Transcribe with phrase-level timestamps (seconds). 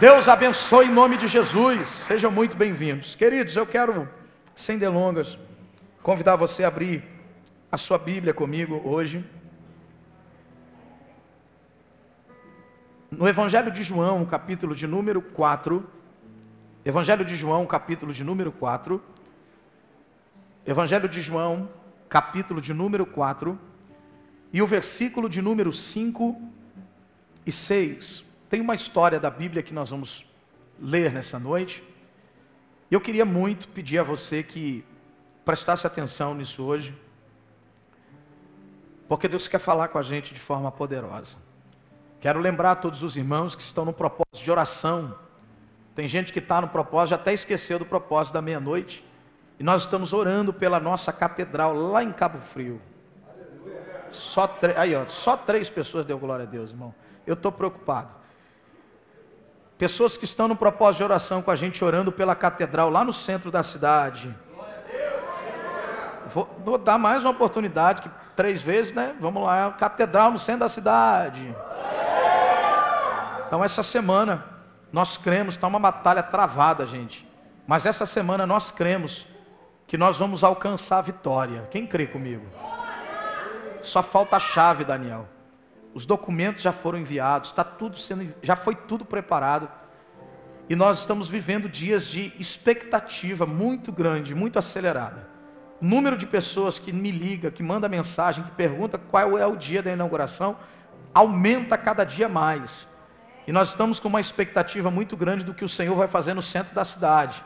[0.00, 1.86] Deus abençoe em nome de Jesus.
[1.86, 3.14] Sejam muito bem-vindos.
[3.14, 4.08] Queridos, eu quero,
[4.52, 5.38] sem delongas,
[6.02, 7.04] convidar você a abrir
[7.70, 9.24] a sua Bíblia comigo hoje.
[13.08, 15.88] No Evangelho de João, capítulo de número 4.
[16.84, 19.00] Evangelho de João, capítulo de número 4.
[20.66, 21.68] Evangelho de João,
[22.08, 23.56] capítulo de número 4.
[24.52, 26.42] E o versículo de número 5
[27.46, 28.33] e 6.
[28.48, 30.26] Tem uma história da Bíblia que nós vamos
[30.78, 31.82] ler nessa noite.
[32.90, 34.84] Eu queria muito pedir a você que
[35.44, 36.96] prestasse atenção nisso hoje,
[39.08, 41.36] porque Deus quer falar com a gente de forma poderosa.
[42.20, 45.14] Quero lembrar a todos os irmãos que estão no propósito de oração.
[45.94, 49.04] Tem gente que está no propósito, já até esqueceu do propósito da meia-noite.
[49.58, 52.80] E nós estamos orando pela nossa catedral lá em Cabo Frio.
[54.10, 56.94] Só, aí, ó, só três pessoas deu glória a Deus, irmão.
[57.26, 58.14] Eu estou preocupado.
[59.76, 63.12] Pessoas que estão no propósito de oração com a gente, orando pela catedral lá no
[63.12, 64.34] centro da cidade.
[66.32, 69.14] Vou, vou dar mais uma oportunidade, que três vezes, né?
[69.20, 71.54] Vamos lá, catedral no centro da cidade.
[73.46, 74.44] Então, essa semana,
[74.92, 77.28] nós cremos, está uma batalha travada, gente.
[77.66, 79.26] Mas essa semana nós cremos
[79.86, 81.68] que nós vamos alcançar a vitória.
[81.70, 82.46] Quem crê comigo?
[83.82, 85.28] Só falta a chave, Daniel.
[85.94, 89.70] Os documentos já foram enviados, está tudo sendo, já foi tudo preparado.
[90.68, 95.28] E nós estamos vivendo dias de expectativa muito grande, muito acelerada.
[95.80, 99.54] O número de pessoas que me liga, que manda mensagem, que pergunta qual é o
[99.54, 100.56] dia da inauguração,
[101.12, 102.88] aumenta cada dia mais.
[103.46, 106.42] E nós estamos com uma expectativa muito grande do que o Senhor vai fazer no
[106.42, 107.44] centro da cidade.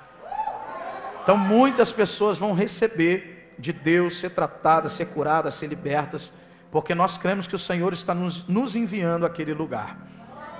[1.22, 6.32] Então muitas pessoas vão receber de Deus, ser tratadas, ser curadas, ser libertas
[6.70, 9.96] porque nós cremos que o Senhor está nos, nos enviando àquele lugar.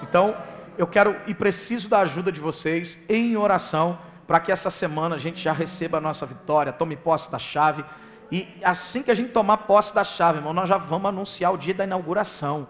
[0.03, 0.37] Então,
[0.77, 5.19] eu quero e preciso da ajuda de vocês em oração, para que essa semana a
[5.19, 7.85] gente já receba a nossa vitória, tome posse da chave.
[8.31, 11.59] E assim que a gente tomar posse da chave, irmão, nós já vamos anunciar o
[11.59, 12.69] dia da inauguração.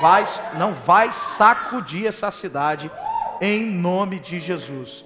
[0.00, 0.24] Vai,
[0.58, 2.90] não vai sacudir essa cidade
[3.40, 5.04] em nome de Jesus.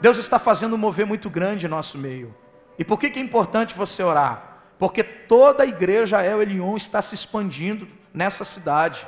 [0.00, 2.34] Deus está fazendo um mover muito grande em nosso meio.
[2.78, 4.51] E por que, que é importante você orar?
[4.82, 9.06] Porque toda a igreja El Elion está se expandindo nessa cidade.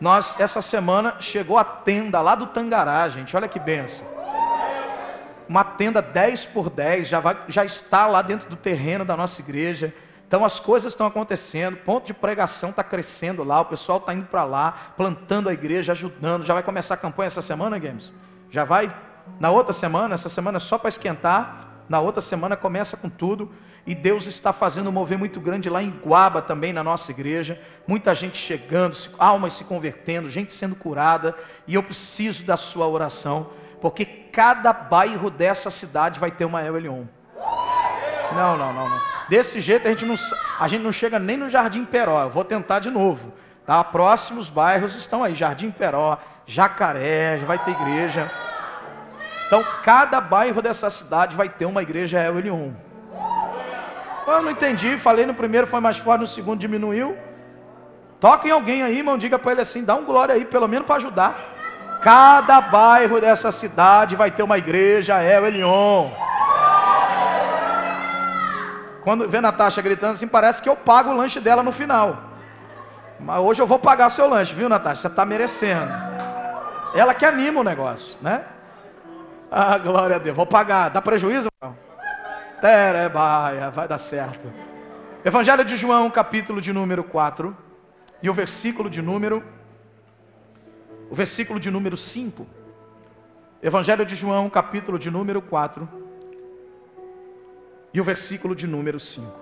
[0.00, 4.04] Nós, essa semana, chegou a tenda lá do Tangará, gente, olha que benção.
[5.48, 9.40] Uma tenda 10 por 10, já, vai, já está lá dentro do terreno da nossa
[9.40, 9.94] igreja.
[10.26, 14.26] Então as coisas estão acontecendo, ponto de pregação está crescendo lá, o pessoal está indo
[14.26, 16.44] para lá, plantando a igreja, ajudando.
[16.44, 18.12] Já vai começar a campanha essa semana, Games?
[18.50, 18.92] Já vai?
[19.38, 23.52] Na outra semana, essa semana é só para esquentar, na outra semana começa com tudo.
[23.86, 27.60] E Deus está fazendo um mover muito grande lá em Guaba também, na nossa igreja.
[27.86, 31.34] Muita gente chegando, almas se convertendo, gente sendo curada.
[31.66, 33.50] E eu preciso da sua oração,
[33.80, 37.04] porque cada bairro dessa cidade vai ter uma El Elion.
[38.34, 39.00] Não, não, não, não.
[39.28, 40.16] Desse jeito a gente não,
[40.58, 42.22] a gente não chega nem no Jardim Peró.
[42.22, 43.32] Eu vou tentar de novo.
[43.66, 43.82] Tá?
[43.84, 48.30] Próximos bairros estão aí: Jardim Peró, Jacaré, vai ter igreja.
[49.46, 52.34] Então, cada bairro dessa cidade vai ter uma igreja El.
[54.26, 57.16] Eu não entendi, falei no primeiro, foi mais forte, no segundo diminuiu.
[58.18, 60.86] Toque em alguém aí, irmão, diga para ele assim, dá um glória aí, pelo menos
[60.86, 61.38] para ajudar.
[62.02, 66.10] Cada bairro dessa cidade vai ter uma igreja, Elion.
[69.02, 72.18] Quando vê Natasha gritando assim, parece que eu pago o lanche dela no final.
[73.20, 75.02] Mas hoje eu vou pagar seu lanche, viu, Natasha?
[75.02, 75.92] Você está merecendo.
[76.94, 78.42] Ela que anima o negócio, né?
[79.56, 80.36] Ah, glória a Deus.
[80.36, 80.88] Vou pagar.
[80.88, 81.46] Dá prejuízo?
[81.62, 81.78] Não?
[82.60, 84.52] Terebaia, vai dar certo.
[85.24, 87.56] Evangelho de João, capítulo de número 4,
[88.20, 89.44] e o versículo de número
[91.08, 92.44] o versículo de número 5.
[93.62, 95.88] Evangelho de João, capítulo de número 4,
[97.92, 99.38] e o versículo de número 5.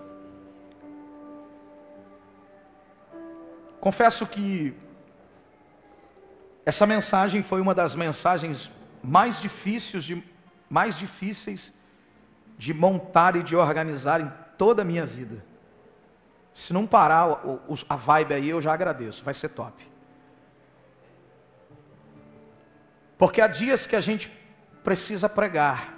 [3.81, 4.75] Confesso que
[6.67, 8.71] essa mensagem foi uma das mensagens
[9.03, 10.23] mais difíceis de
[10.69, 11.73] mais difíceis
[12.57, 15.45] de montar e de organizar em toda a minha vida.
[16.55, 17.43] Se não parar
[17.89, 19.87] a vibe aí, eu já agradeço, vai ser top.
[23.19, 24.33] Porque há dias que a gente
[24.83, 25.95] precisa pregar,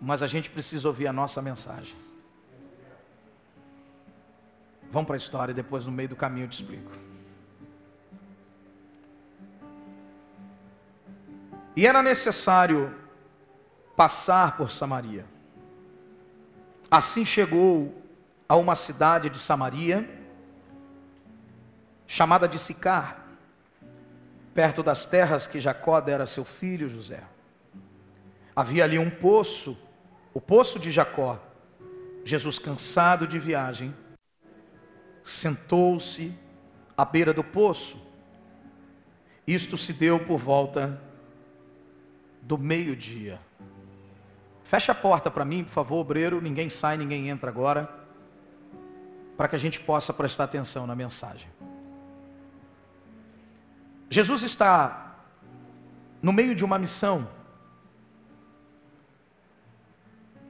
[0.00, 1.96] mas a gente precisa ouvir a nossa mensagem.
[4.90, 7.05] Vamos para a história e depois no meio do caminho eu te explico.
[11.76, 12.92] E era necessário
[13.94, 15.26] passar por Samaria.
[16.90, 18.02] Assim chegou
[18.48, 20.08] a uma cidade de Samaria,
[22.06, 23.26] chamada de Sicar,
[24.54, 27.22] perto das terras que Jacó dera a seu filho José.
[28.54, 29.76] Havia ali um poço,
[30.32, 31.38] o poço de Jacó.
[32.24, 33.94] Jesus, cansado de viagem,
[35.22, 36.34] sentou-se
[36.96, 38.00] à beira do poço.
[39.46, 41.00] Isto se deu por volta
[42.46, 43.40] do meio-dia.
[44.62, 46.40] Fecha a porta para mim, por favor, obreiro.
[46.40, 47.92] Ninguém sai, ninguém entra agora.
[49.36, 51.48] Para que a gente possa prestar atenção na mensagem.
[54.08, 55.16] Jesus está
[56.22, 57.28] no meio de uma missão.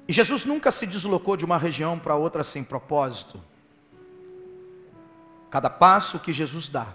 [0.06, 3.42] E Jesus nunca se deslocou de uma região para outra sem propósito.
[5.50, 6.88] Cada passo que Jesus dá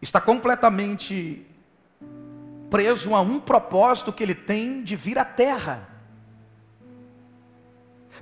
[0.00, 1.46] está completamente
[2.72, 5.86] preso a um propósito que ele tem de vir à terra.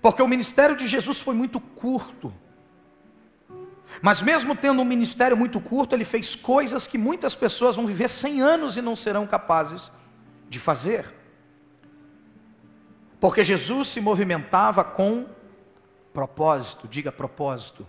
[0.02, 2.34] Porque o ministério de Jesus foi muito curto.
[4.02, 8.08] Mas mesmo tendo um ministério muito curto, ele fez coisas que muitas pessoas vão viver
[8.08, 9.92] 100 anos e não serão capazes
[10.48, 11.14] de fazer.
[13.20, 15.26] Porque Jesus se movimentava com
[16.12, 17.86] propósito, diga propósito.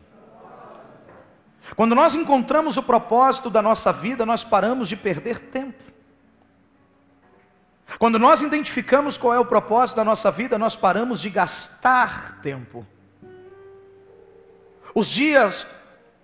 [1.75, 5.90] Quando nós encontramos o propósito da nossa vida, nós paramos de perder tempo.
[7.99, 12.85] Quando nós identificamos qual é o propósito da nossa vida, nós paramos de gastar tempo.
[14.93, 15.67] Os dias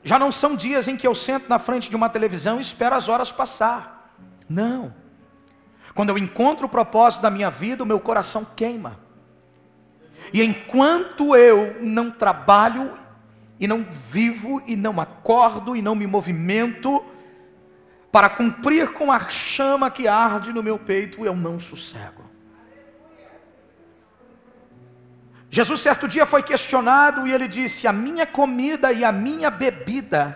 [0.03, 2.95] já não são dias em que eu sento na frente de uma televisão e espero
[2.95, 4.15] as horas passar.
[4.47, 4.93] Não.
[5.93, 8.99] Quando eu encontro o propósito da minha vida, o meu coração queima.
[10.31, 12.97] E enquanto eu não trabalho,
[13.59, 17.03] e não vivo, e não acordo, e não me movimento,
[18.17, 22.23] para cumprir com a chama que arde no meu peito, eu não sossego.
[25.51, 30.35] Jesus, certo dia, foi questionado e ele disse: A minha comida e a minha bebida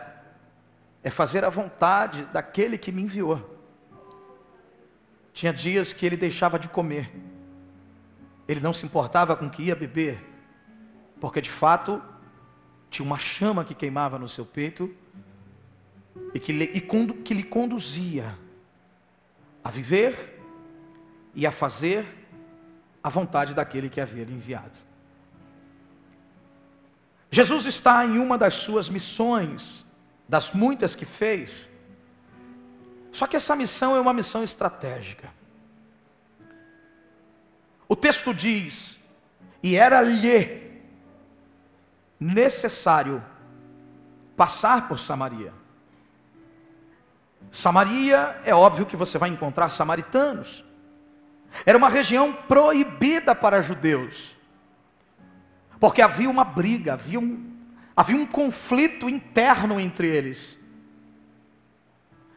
[1.03, 3.59] é fazer a vontade daquele que me enviou.
[5.33, 7.11] Tinha dias que ele deixava de comer,
[8.47, 10.23] ele não se importava com o que ia beber,
[11.19, 11.99] porque de fato
[12.91, 14.95] tinha uma chama que queimava no seu peito
[16.33, 16.81] e que, lhe, e
[17.23, 18.37] que lhe conduzia
[19.63, 20.39] a viver
[21.33, 22.05] e a fazer
[23.03, 24.77] a vontade daquele que havia lhe enviado.
[27.29, 29.85] Jesus está em uma das suas missões,
[30.27, 31.69] das muitas que fez.
[33.11, 35.29] Só que essa missão é uma missão estratégica.
[37.87, 38.99] O texto diz:
[39.63, 40.81] e era-lhe
[42.19, 43.23] necessário
[44.35, 45.53] passar por Samaria.
[47.49, 50.63] Samaria, é óbvio que você vai encontrar samaritanos.
[51.65, 54.35] Era uma região proibida para judeus.
[55.79, 57.51] Porque havia uma briga, havia um,
[57.95, 60.59] havia um conflito interno entre eles.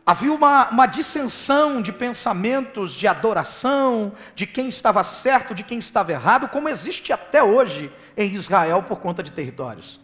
[0.07, 6.13] Havia uma, uma dissensão de pensamentos, de adoração, de quem estava certo, de quem estava
[6.13, 10.04] errado, como existe até hoje em Israel por conta de territórios.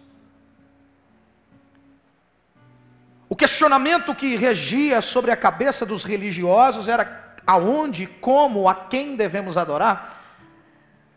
[3.31, 9.57] O questionamento que regia sobre a cabeça dos religiosos era aonde, como, a quem devemos
[9.57, 10.21] adorar.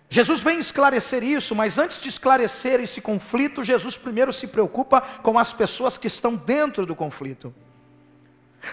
[0.07, 5.39] Jesus vem esclarecer isso, mas antes de esclarecer esse conflito, Jesus primeiro se preocupa com
[5.39, 7.51] as pessoas que estão dentro do conflito.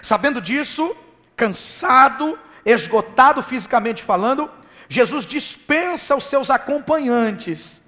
[0.03, 0.95] Sabendo disso,
[1.35, 4.51] cansado, esgotado fisicamente falando,
[4.87, 7.81] Jesus dispensa os seus acompanhantes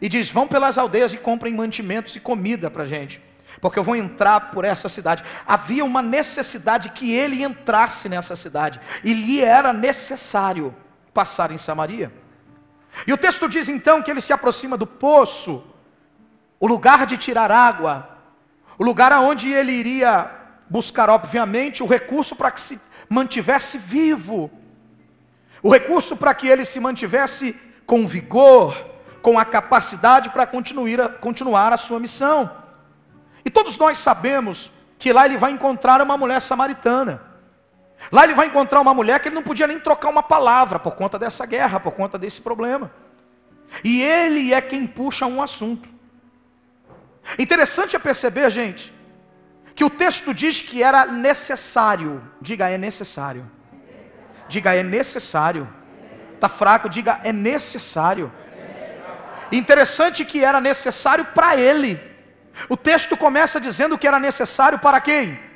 [0.00, 3.20] e diz: Vão pelas aldeias e comprem mantimentos e comida para a gente,
[3.60, 5.24] porque eu vou entrar por essa cidade.
[5.46, 10.74] Havia uma necessidade que ele entrasse nessa cidade, e lhe era necessário
[11.12, 12.12] passar em Samaria.
[13.06, 15.64] E o texto diz então que ele se aproxima do poço,
[16.58, 18.08] o lugar de tirar água,
[18.78, 20.30] o lugar aonde ele iria
[20.68, 24.50] buscar, obviamente, o recurso para que se mantivesse vivo,
[25.62, 27.54] o recurso para que ele se mantivesse
[27.86, 28.74] com vigor,
[29.20, 32.59] com a capacidade para continuar, continuar a sua missão.
[33.44, 37.22] E todos nós sabemos que lá ele vai encontrar uma mulher samaritana.
[38.10, 40.94] Lá ele vai encontrar uma mulher que ele não podia nem trocar uma palavra por
[40.94, 42.90] conta dessa guerra, por conta desse problema.
[43.84, 45.88] E ele é quem puxa um assunto.
[47.38, 48.92] Interessante é perceber, gente,
[49.74, 52.22] que o texto diz que era necessário.
[52.40, 53.48] Diga, é necessário.
[54.48, 55.68] Diga, é necessário.
[56.34, 58.32] Está fraco, diga, é necessário.
[59.52, 62.09] Interessante que era necessário para ele.
[62.68, 65.50] O texto começa dizendo que era necessário para quem?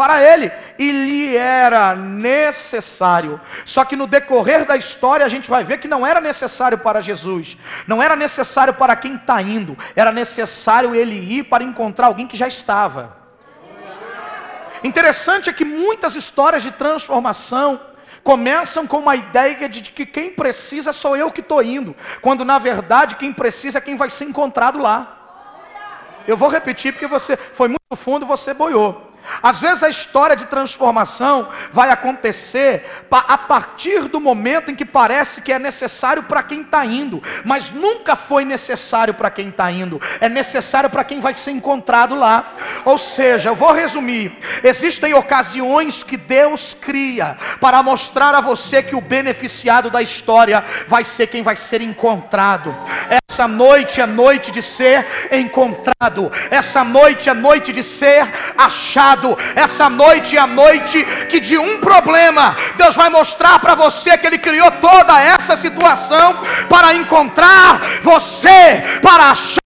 [0.00, 3.38] para ele e lhe era necessário.
[3.66, 7.02] Só que no decorrer da história a gente vai ver que não era necessário para
[7.02, 12.26] Jesus, não era necessário para quem está indo, era necessário ele ir para encontrar alguém
[12.26, 13.14] que já estava.
[14.82, 17.78] Interessante é que muitas histórias de transformação
[18.24, 22.58] começam com uma ideia de que quem precisa sou eu que estou indo, quando na
[22.58, 25.19] verdade quem precisa é quem vai ser encontrado lá.
[26.26, 29.09] Eu vou repetir porque você foi muito fundo, você boiou.
[29.42, 35.40] Às vezes a história de transformação vai acontecer a partir do momento em que parece
[35.40, 40.00] que é necessário para quem está indo, mas nunca foi necessário para quem está indo,
[40.20, 42.44] é necessário para quem vai ser encontrado lá.
[42.84, 48.96] Ou seja, eu vou resumir: existem ocasiões que Deus cria para mostrar a você que
[48.96, 52.74] o beneficiado da história vai ser quem vai ser encontrado.
[53.30, 59.09] Essa noite é noite de ser encontrado, essa noite é noite de ser achado
[59.54, 64.26] essa noite é a noite que de um problema Deus vai mostrar para você que
[64.26, 69.60] Ele criou toda essa situação para encontrar você, para achar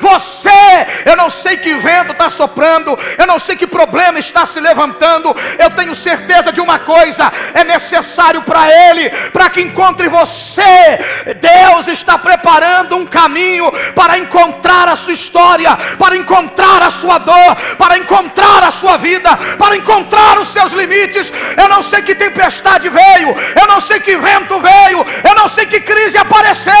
[0.00, 4.58] você, eu não sei que vento está soprando, eu não sei que problema está se
[4.60, 10.98] levantando, eu tenho certeza de uma coisa: é necessário para Ele, para que encontre você.
[11.40, 17.56] Deus está preparando um caminho para encontrar a sua história, para encontrar a sua dor,
[17.76, 21.32] para encontrar a sua vida, para encontrar os seus limites.
[21.56, 23.28] Eu não sei que tempestade veio,
[23.60, 26.72] eu não sei que vento veio, eu não sei que crise apareceu,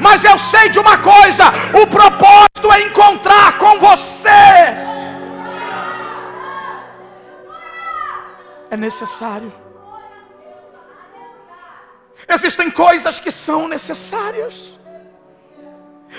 [0.00, 1.52] mas eu sei de uma coisa:
[1.82, 4.28] o propósito propósito é encontrar com você.
[8.70, 9.52] É necessário.
[12.28, 14.72] Existem coisas que são necessárias.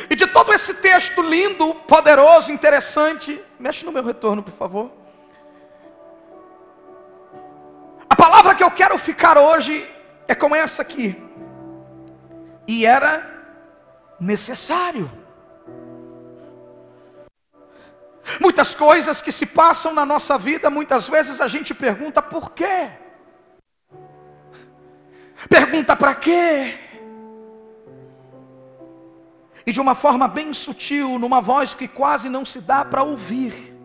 [0.09, 4.91] E de todo esse texto lindo, poderoso, interessante, mexe no meu retorno, por favor.
[8.09, 9.87] A palavra que eu quero ficar hoje
[10.27, 11.21] é com essa aqui.
[12.67, 13.27] E era
[14.19, 15.09] necessário.
[18.39, 22.89] Muitas coisas que se passam na nossa vida, muitas vezes a gente pergunta por quê?
[25.49, 26.77] Pergunta para quê?
[29.65, 33.75] E de uma forma bem sutil, numa voz que quase não se dá para ouvir.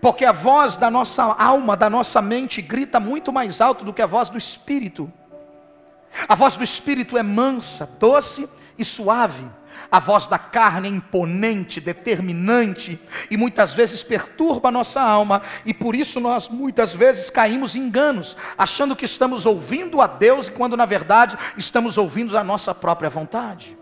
[0.00, 4.02] Porque a voz da nossa alma, da nossa mente, grita muito mais alto do que
[4.02, 5.12] a voz do espírito.
[6.28, 9.46] A voz do espírito é mansa, doce e suave.
[9.90, 15.72] A voz da carne é imponente, determinante e muitas vezes perturba a nossa alma, e
[15.72, 20.76] por isso nós muitas vezes caímos em enganos, achando que estamos ouvindo a Deus quando
[20.76, 23.76] na verdade estamos ouvindo a nossa própria vontade.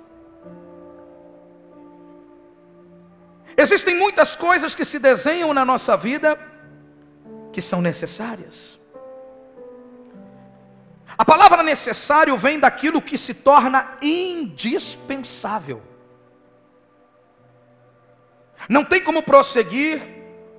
[3.57, 6.39] Existem muitas coisas que se desenham na nossa vida
[7.53, 8.76] que são necessárias.
[11.19, 15.83] A palavra necessário vem daquilo que se torna indispensável.
[18.69, 20.03] Não tem como prosseguir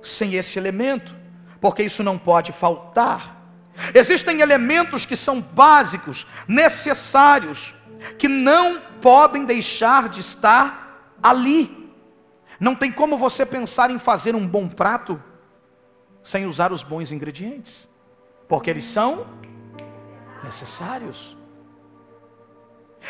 [0.02, 1.14] sem esse elemento,
[1.60, 3.36] porque isso não pode faltar.
[3.94, 7.74] Existem elementos que são básicos, necessários,
[8.18, 11.92] que não podem deixar de estar ali.
[12.58, 15.22] Não tem como você pensar em fazer um bom prato
[16.22, 17.88] sem usar os bons ingredientes,
[18.48, 19.26] porque eles são
[20.42, 21.36] necessários.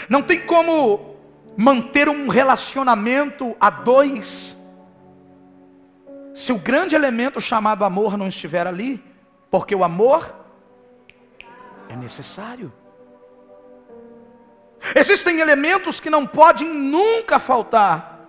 [0.09, 1.17] Não tem como
[1.57, 4.57] manter um relacionamento a dois
[6.35, 9.05] se o grande elemento chamado amor não estiver ali,
[9.51, 10.33] porque o amor
[11.89, 12.73] é necessário.
[14.95, 18.21] Existem elementos que não podem nunca faltar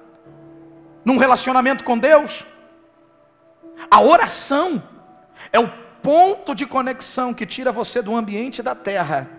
[1.05, 2.43] num relacionamento com Deus.
[3.91, 4.81] A oração
[5.51, 9.29] é o ponto de conexão que tira você do ambiente da terra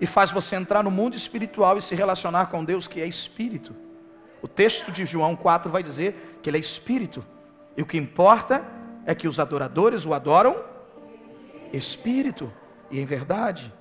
[0.00, 3.74] e faz você entrar no mundo espiritual e se relacionar com Deus que é espírito.
[4.40, 7.24] O texto de João 4 vai dizer que ele é espírito.
[7.76, 8.64] E o que importa
[9.04, 10.64] é que os adoradores o adoram
[11.72, 12.52] espírito
[12.90, 13.72] e em verdade.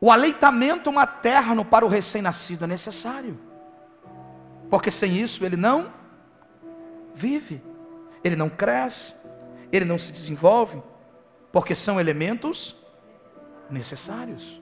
[0.00, 3.38] O aleitamento materno para o recém-nascido é necessário.
[4.70, 5.92] Porque sem isso ele não
[7.14, 7.62] vive
[8.22, 9.14] ele não cresce,
[9.72, 10.82] ele não se desenvolve,
[11.52, 12.76] porque são elementos
[13.68, 14.60] necessários.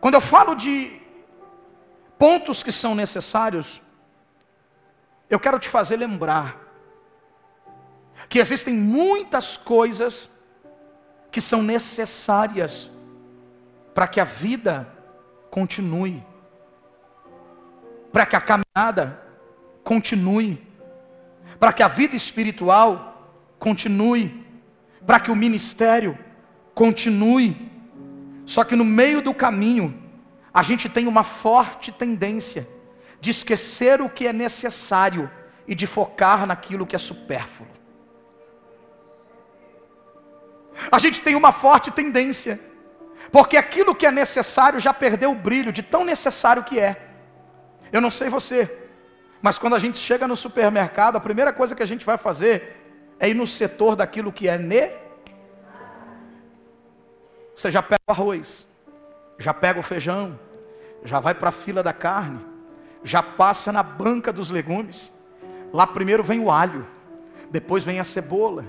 [0.00, 1.00] Quando eu falo de
[2.18, 3.80] pontos que são necessários,
[5.28, 6.60] eu quero te fazer lembrar
[8.28, 10.30] que existem muitas coisas
[11.30, 12.90] que são necessárias
[13.94, 14.88] para que a vida
[15.50, 16.24] continue,
[18.12, 19.22] para que a caminhada
[19.82, 20.65] continue
[21.58, 24.44] para que a vida espiritual continue,
[25.06, 26.18] para que o ministério
[26.74, 27.70] continue.
[28.44, 30.02] Só que no meio do caminho,
[30.52, 32.68] a gente tem uma forte tendência
[33.20, 35.30] de esquecer o que é necessário
[35.66, 37.68] e de focar naquilo que é supérfluo.
[40.92, 42.60] A gente tem uma forte tendência,
[43.32, 47.08] porque aquilo que é necessário já perdeu o brilho de tão necessário que é.
[47.90, 48.85] Eu não sei você,
[49.46, 52.82] mas quando a gente chega no supermercado, a primeira coisa que a gente vai fazer
[53.16, 54.90] é ir no setor daquilo que é ne.
[57.54, 58.66] Você já pega o arroz,
[59.38, 60.36] já pega o feijão,
[61.04, 62.44] já vai para a fila da carne,
[63.04, 65.12] já passa na banca dos legumes.
[65.72, 66.84] Lá primeiro vem o alho,
[67.48, 68.64] depois vem a cebola,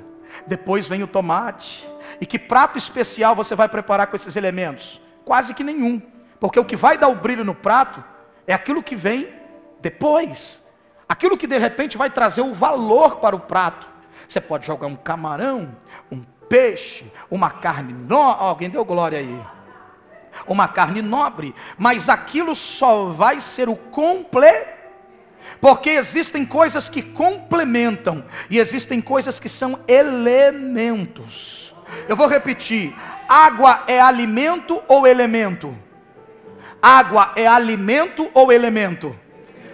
[0.45, 1.89] depois vem o tomate.
[2.21, 5.01] E que prato especial você vai preparar com esses elementos?
[5.25, 5.99] Quase que nenhum,
[6.39, 8.03] porque o que vai dar o brilho no prato
[8.45, 9.27] é aquilo que vem
[9.81, 10.61] depois,
[11.07, 13.87] aquilo que de repente vai trazer o valor para o prato.
[14.27, 15.75] Você pode jogar um camarão,
[16.11, 18.45] um peixe, uma carne nobre.
[18.45, 19.41] Alguém deu glória aí
[20.45, 24.77] uma carne nobre, mas aquilo só vai ser o completo.
[25.61, 31.73] Porque existem coisas que complementam e existem coisas que são elementos.
[32.07, 32.93] Eu vou repetir:
[33.27, 35.75] água é alimento ou elemento?
[36.81, 39.17] Água é alimento ou elemento?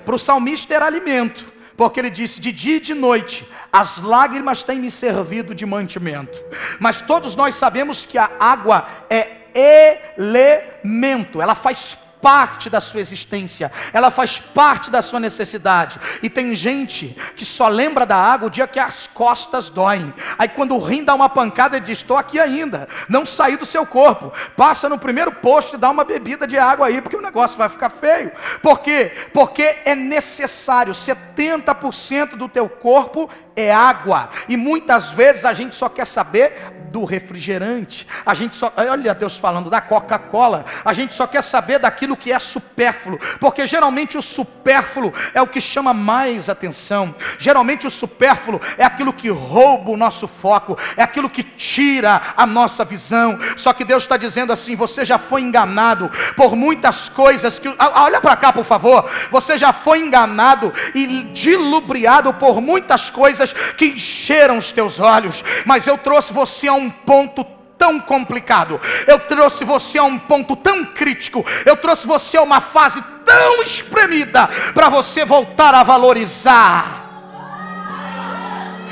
[0.05, 4.63] Para o salmista era alimento, porque ele disse: de dia e de noite as lágrimas
[4.63, 6.37] têm me servido de mantimento.
[6.79, 13.69] Mas todos nós sabemos que a água é elemento, ela faz parte da sua existência,
[13.91, 15.99] ela faz parte da sua necessidade.
[16.23, 20.13] E tem gente que só lembra da água o dia que as costas doem.
[20.39, 23.65] Aí quando o rim dá uma pancada, ele diz: Estou aqui ainda, não saí do
[23.65, 24.31] seu corpo.
[24.55, 27.67] Passa no primeiro posto e dá uma bebida de água aí, porque o negócio vai
[27.67, 28.31] ficar feio.
[28.61, 29.11] Por quê?
[29.33, 34.29] Porque é necessário, 70% do teu corpo é água.
[34.47, 38.07] E muitas vezes a gente só quer saber do refrigerante.
[38.23, 40.63] A gente só, olha Deus falando da Coca-Cola.
[40.85, 45.47] A gente só quer saber daquilo que é supérfluo, porque geralmente o supérfluo é o
[45.47, 47.15] que chama mais atenção.
[47.39, 52.45] Geralmente o supérfluo é aquilo que rouba o nosso foco, é aquilo que tira a
[52.45, 53.39] nossa visão.
[53.57, 57.73] Só que Deus está dizendo assim: você já foi enganado por muitas coisas que.
[57.95, 59.09] Olha para cá, por favor.
[59.31, 65.87] Você já foi enganado e dilubriado por muitas coisas que encheram os teus olhos, mas
[65.87, 67.43] eu trouxe você a um ponto
[67.77, 72.61] tão complicado, eu trouxe você a um ponto tão crítico, eu trouxe você a uma
[72.61, 77.01] fase tão espremida, para você voltar a valorizar.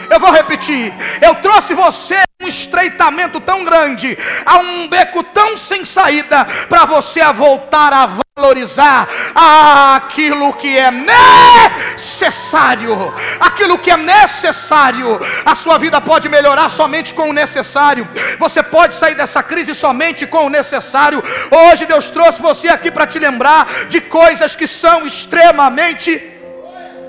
[0.10, 5.86] Eu vou repetir, eu trouxe você um estreitamento tão grande, a um beco tão sem
[5.86, 13.14] saída, para você a voltar a valorizar aquilo que é necessário.
[13.40, 15.20] Aquilo que é necessário.
[15.46, 18.08] A sua vida pode melhorar somente com o necessário.
[18.40, 21.22] Você pode sair dessa crise somente com o necessário.
[21.52, 26.20] Hoje Deus trouxe você aqui para te lembrar de coisas que são extremamente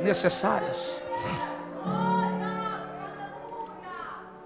[0.02, 1.01] necessárias.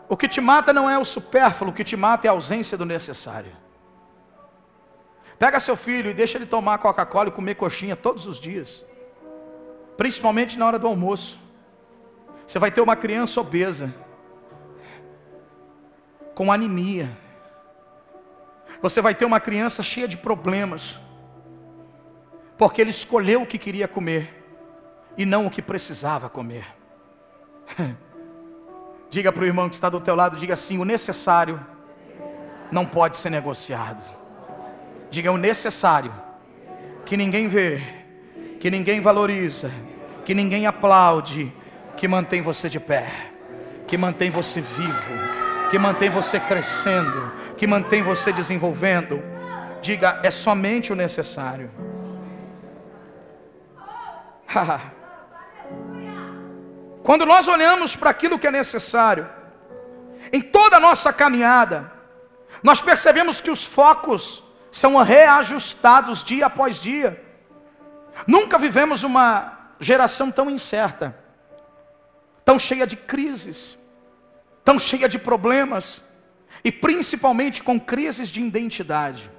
[0.09, 2.79] O que te mata não é o supérfluo, o que te mata é a ausência
[2.79, 3.53] do necessário.
[5.39, 8.85] Pega seu filho e deixa ele tomar Coca-Cola e comer coxinha todos os dias,
[9.97, 11.39] principalmente na hora do almoço.
[12.47, 13.95] Você vai ter uma criança obesa,
[16.35, 17.17] com anemia.
[18.81, 20.99] Você vai ter uma criança cheia de problemas,
[22.57, 24.45] porque ele escolheu o que queria comer
[25.19, 26.67] e não o que precisava comer.
[29.11, 31.61] diga para o irmão que está do teu lado, diga assim: o necessário
[32.71, 34.03] não pode ser negociado.
[35.11, 36.13] Diga o necessário,
[37.05, 37.83] que ninguém vê,
[38.61, 39.71] que ninguém valoriza,
[40.25, 41.53] que ninguém aplaude,
[41.97, 43.31] que mantém você de pé,
[43.87, 45.13] que mantém você vivo,
[45.71, 49.23] que mantém você crescendo, que mantém você desenvolvendo.
[49.81, 51.71] Diga, é somente o necessário.
[57.07, 59.29] Quando nós olhamos para aquilo que é necessário,
[60.33, 61.93] em toda a nossa caminhada,
[62.65, 64.43] nós percebemos que os focos
[64.73, 67.25] são reajustados dia após dia.
[68.27, 71.17] Nunca vivemos uma geração tão incerta,
[72.45, 73.79] tão cheia de crises,
[74.65, 76.03] tão cheia de problemas,
[76.65, 79.31] e principalmente com crises de identidade.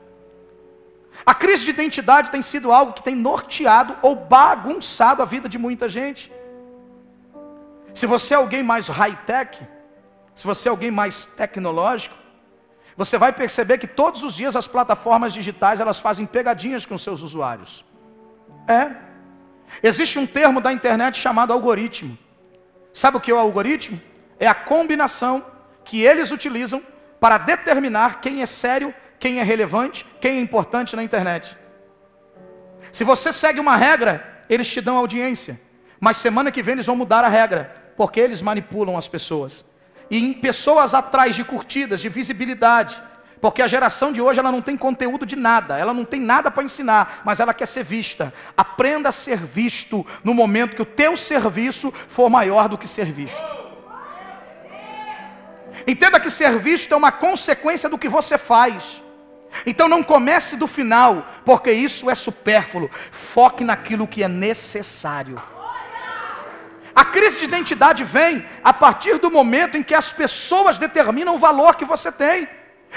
[1.26, 5.58] A crise de identidade tem sido algo que tem norteado ou bagunçado a vida de
[5.58, 6.32] muita gente.
[7.98, 9.60] Se você é alguém mais high-tech,
[10.36, 12.16] se você é alguém mais tecnológico,
[12.96, 17.24] você vai perceber que todos os dias as plataformas digitais elas fazem pegadinhas com seus
[17.24, 17.84] usuários.
[18.68, 18.92] É.
[19.82, 22.16] Existe um termo da internet chamado algoritmo.
[22.94, 24.00] Sabe o que é o algoritmo?
[24.40, 25.44] É a combinação
[25.84, 26.84] que eles utilizam
[27.20, 31.58] para determinar quem é sério, quem é relevante, quem é importante na internet.
[32.92, 35.60] Se você segue uma regra, eles te dão audiência.
[36.00, 39.66] Mas semana que vem eles vão mudar a regra, porque eles manipulam as pessoas.
[40.10, 43.02] E em pessoas atrás de curtidas, de visibilidade.
[43.42, 46.50] Porque a geração de hoje ela não tem conteúdo de nada, ela não tem nada
[46.50, 48.34] para ensinar, mas ela quer ser vista.
[48.56, 53.12] Aprenda a ser visto no momento que o teu serviço for maior do que ser
[53.12, 53.44] visto.
[55.86, 59.02] Entenda que ser visto é uma consequência do que você faz.
[59.66, 62.90] Então não comece do final, porque isso é supérfluo.
[63.12, 65.36] Foque naquilo que é necessário.
[66.98, 71.38] A crise de identidade vem a partir do momento em que as pessoas determinam o
[71.38, 72.50] valor que você tem.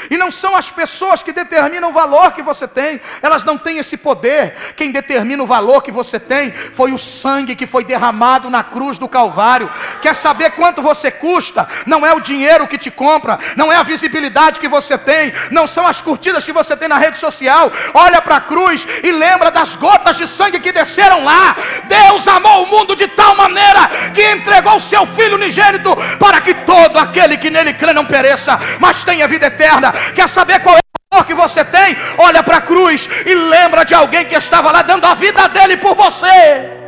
[0.08, 3.78] E não são as pessoas que determinam o valor que você tem, elas não têm
[3.78, 4.74] esse poder.
[4.74, 8.98] Quem determina o valor que você tem foi o sangue que foi derramado na cruz
[8.98, 9.70] do Calvário.
[10.00, 11.68] Quer saber quanto você custa?
[11.86, 15.66] Não é o dinheiro que te compra, não é a visibilidade que você tem, não
[15.66, 17.70] são as curtidas que você tem na rede social.
[17.92, 21.56] Olha para a cruz e lembra das gotas de sangue que desceram lá.
[21.88, 26.54] Deus amou o mundo de tal maneira que entregou o seu Filho unigênito para que
[26.54, 29.79] todo aquele que nele crê não pereça, mas tenha vida eterna.
[30.14, 31.96] Quer saber qual é o valor que você tem?
[32.18, 35.76] Olha para a cruz e lembra de alguém que estava lá dando a vida dele
[35.76, 36.78] por você.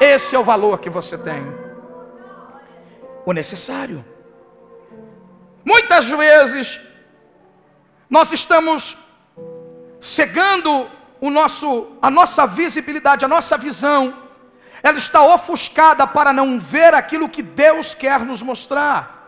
[0.00, 1.42] Esse é o valor que você tem.
[3.24, 4.04] O necessário.
[5.64, 6.80] Muitas vezes
[8.10, 8.96] nós estamos
[10.00, 10.90] cegando
[11.20, 11.68] o nosso,
[12.02, 14.02] a nossa visibilidade, a nossa visão.
[14.82, 19.21] Ela está ofuscada para não ver aquilo que Deus quer nos mostrar.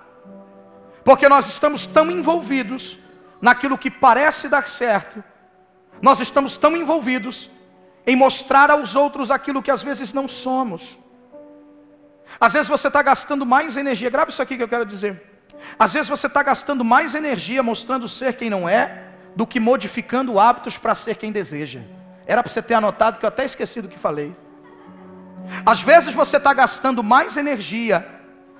[1.04, 2.98] Porque nós estamos tão envolvidos
[3.40, 5.22] naquilo que parece dar certo,
[6.00, 7.50] nós estamos tão envolvidos
[8.06, 10.98] em mostrar aos outros aquilo que às vezes não somos.
[12.40, 15.22] Às vezes você está gastando mais energia, grave isso aqui que eu quero dizer.
[15.78, 19.04] Às vezes você está gastando mais energia mostrando ser quem não é,
[19.36, 21.80] do que modificando hábitos para ser quem deseja.
[22.26, 24.34] Era para você ter anotado que eu até esqueci do que falei.
[25.64, 28.06] Às vezes você está gastando mais energia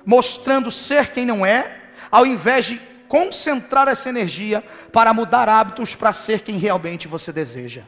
[0.05, 6.11] mostrando ser quem não é, ao invés de concentrar essa energia para mudar hábitos para
[6.13, 7.83] ser quem realmente você deseja.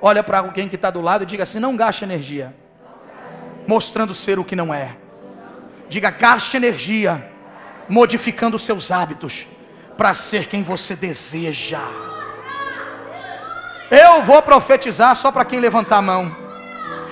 [0.00, 2.54] Olha para alguém que está do lado e diga assim: não gaste energia,
[3.66, 4.96] mostrando ser o que não é.
[5.88, 7.30] Diga, gaste energia,
[7.88, 9.46] modificando seus hábitos
[9.96, 11.82] para ser quem você deseja.
[13.90, 16.34] Eu vou profetizar só para quem levantar a mão.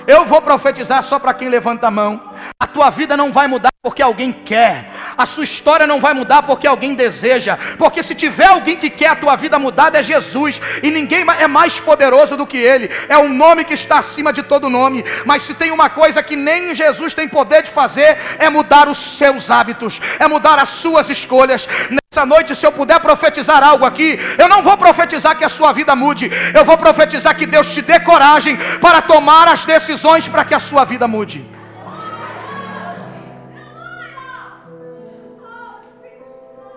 [0.07, 2.30] Eu vou profetizar só para quem levanta a mão.
[2.59, 4.91] A tua vida não vai mudar porque alguém quer.
[5.17, 7.57] A sua história não vai mudar porque alguém deseja.
[7.77, 10.61] Porque se tiver alguém que quer a tua vida mudada é Jesus.
[10.83, 12.89] E ninguém é mais poderoso do que Ele.
[13.09, 15.03] É o nome que está acima de todo nome.
[15.25, 19.17] Mas se tem uma coisa que nem Jesus tem poder de fazer, é mudar os
[19.17, 21.67] seus hábitos, é mudar as suas escolhas.
[21.89, 25.71] Nessa noite, se eu puder profetizar algo aqui, eu não vou profetizar que a sua
[25.71, 26.29] vida mude.
[26.53, 30.59] Eu vou profetizar que Deus te dê coragem para tomar as decisões para que a
[30.59, 31.60] sua vida mude.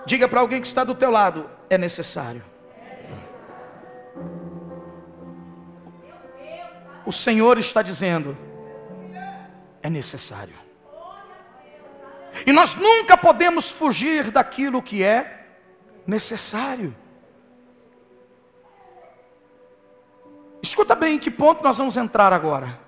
[0.06, 2.44] Diga para alguém que está do teu lado, é necessário.
[7.06, 8.36] O Senhor está dizendo,
[9.82, 10.54] é necessário.
[12.46, 15.46] E nós nunca podemos fugir daquilo que é
[16.06, 16.94] necessário.
[20.62, 22.80] Escuta bem em que ponto nós vamos entrar agora.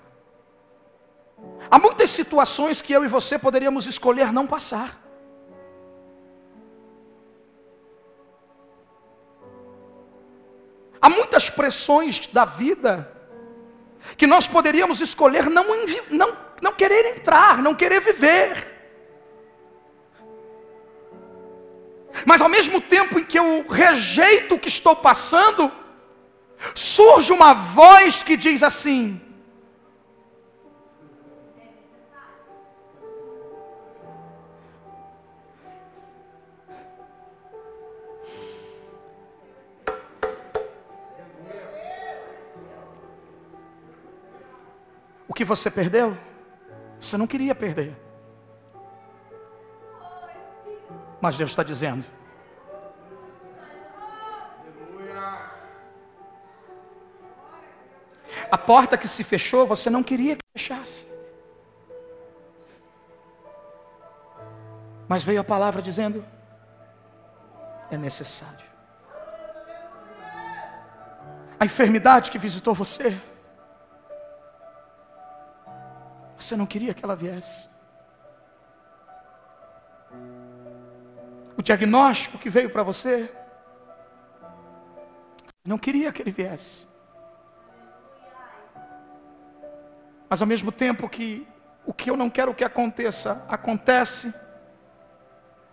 [1.70, 5.05] Há muitas situações que eu e você poderíamos escolher não passar.
[11.06, 13.08] Há muitas pressões da vida
[14.16, 15.64] que nós poderíamos escolher não,
[16.10, 18.66] não, não querer entrar, não querer viver.
[22.24, 25.70] Mas ao mesmo tempo em que eu rejeito o que estou passando,
[26.74, 29.20] surge uma voz que diz assim:
[45.36, 46.16] que você perdeu,
[46.98, 47.94] você não queria perder.
[51.20, 52.04] Mas Deus está dizendo:
[58.50, 61.06] A porta que se fechou, você não queria que fechasse.
[65.06, 66.24] Mas veio a palavra dizendo:
[67.90, 68.66] É necessário.
[71.60, 73.20] A enfermidade que visitou você,
[76.38, 77.68] Você não queria que ela viesse.
[81.56, 83.30] O diagnóstico que veio para você,
[85.64, 86.86] não queria que ele viesse.
[90.28, 91.46] Mas ao mesmo tempo que
[91.84, 94.34] o que eu não quero que aconteça, acontece,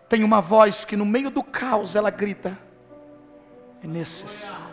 [0.07, 2.57] tem uma voz que no meio do caos ela grita:
[3.83, 4.72] é necessário.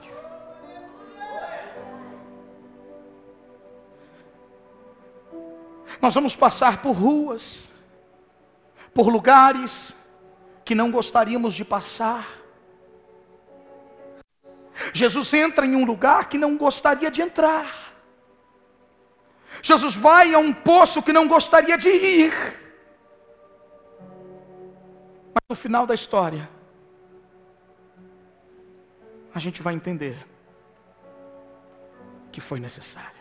[6.00, 7.68] Nós vamos passar por ruas,
[8.94, 9.94] por lugares
[10.64, 12.26] que não gostaríamos de passar.
[14.94, 17.90] Jesus entra em um lugar que não gostaria de entrar.
[19.62, 22.32] Jesus vai a um poço que não gostaria de ir.
[25.34, 26.48] Mas no final da história,
[29.34, 30.26] a gente vai entender
[32.32, 33.19] que foi necessário.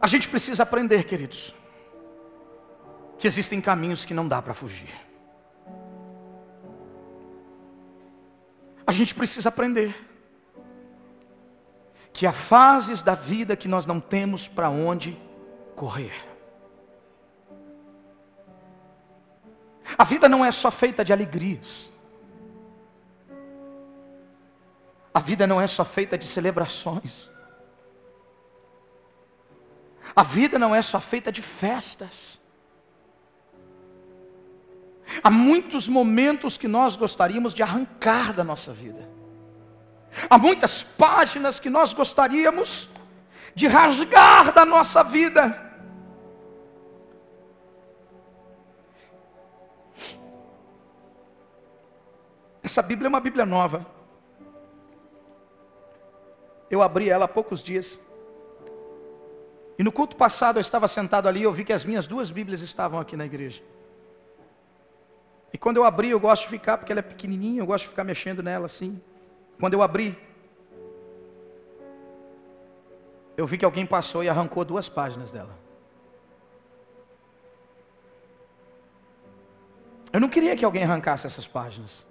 [0.00, 1.54] A gente precisa aprender, queridos,
[3.18, 4.90] que existem caminhos que não dá para fugir.
[8.86, 9.94] A gente precisa aprender
[12.12, 15.16] que há fases da vida que nós não temos para onde
[15.76, 16.12] correr.
[19.96, 21.90] A vida não é só feita de alegrias.
[25.12, 27.29] A vida não é só feita de celebrações.
[30.14, 32.38] A vida não é só feita de festas.
[35.22, 39.08] Há muitos momentos que nós gostaríamos de arrancar da nossa vida.
[40.28, 42.88] Há muitas páginas que nós gostaríamos
[43.54, 45.70] de rasgar da nossa vida.
[52.62, 53.86] Essa Bíblia é uma Bíblia nova.
[56.70, 57.98] Eu abri ela há poucos dias.
[59.80, 62.30] E no culto passado eu estava sentado ali e eu vi que as minhas duas
[62.30, 63.62] Bíblias estavam aqui na igreja.
[65.54, 67.88] E quando eu abri, eu gosto de ficar, porque ela é pequenininha, eu gosto de
[67.88, 69.00] ficar mexendo nela assim.
[69.58, 70.18] Quando eu abri,
[73.38, 75.56] eu vi que alguém passou e arrancou duas páginas dela.
[80.12, 82.06] Eu não queria que alguém arrancasse essas páginas.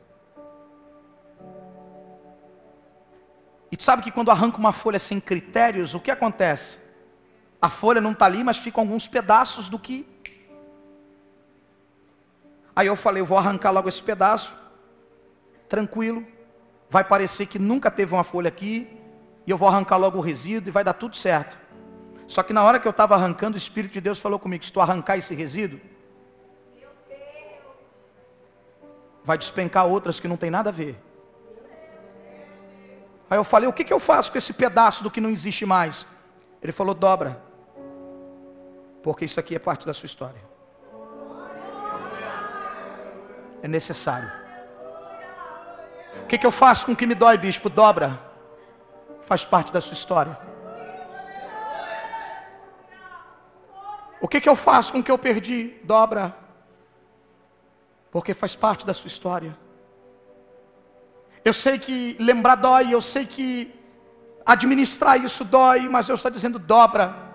[3.72, 6.89] E tu sabe que quando arranca uma folha sem critérios, o que acontece?
[7.62, 10.08] A folha não está ali, mas ficam alguns pedaços do que.
[12.76, 14.58] Aí eu falei, eu vou arrancar logo esse pedaço,
[15.68, 16.26] tranquilo.
[16.90, 18.88] Vai parecer que nunca teve uma folha aqui,
[19.46, 21.58] e eu vou arrancar logo o resíduo e vai dar tudo certo.
[22.28, 24.72] Só que na hora que eu estava arrancando, o Espírito de Deus falou comigo: se
[24.72, 25.82] tu arrancar esse resíduo,
[29.26, 30.98] vai despencar outras que não tem nada a ver.
[33.30, 35.66] Aí eu falei: o que, que eu faço com esse pedaço do que não existe
[35.66, 36.06] mais?
[36.62, 37.49] Ele falou: dobra
[39.02, 40.42] porque isso aqui é parte da sua história.
[43.62, 44.32] É necessário.
[46.24, 47.70] O que, que eu faço com o que me dói, bispo?
[47.70, 48.20] Dobra.
[49.22, 50.38] Faz parte da sua história.
[54.22, 55.80] O que, que eu faço com o que eu perdi?
[55.84, 56.36] Dobra.
[58.12, 59.58] Porque faz parte da sua história.
[61.44, 63.74] Eu sei que lembrar dói, eu sei que
[64.46, 67.29] administrar isso dói, mas eu estou dizendo dobra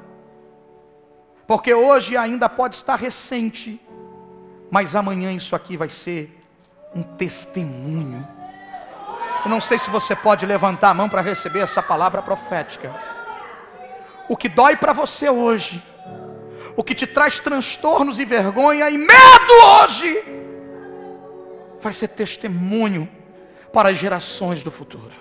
[1.46, 3.80] porque hoje ainda pode estar recente,
[4.70, 6.40] mas amanhã isso aqui vai ser
[6.94, 8.26] um testemunho.
[9.44, 12.94] Eu não sei se você pode levantar a mão para receber essa palavra profética.
[14.28, 15.82] O que dói para você hoje,
[16.76, 19.52] o que te traz transtornos e vergonha e medo
[19.82, 20.24] hoje,
[21.80, 23.06] vai ser testemunho
[23.70, 25.12] para as gerações do futuro.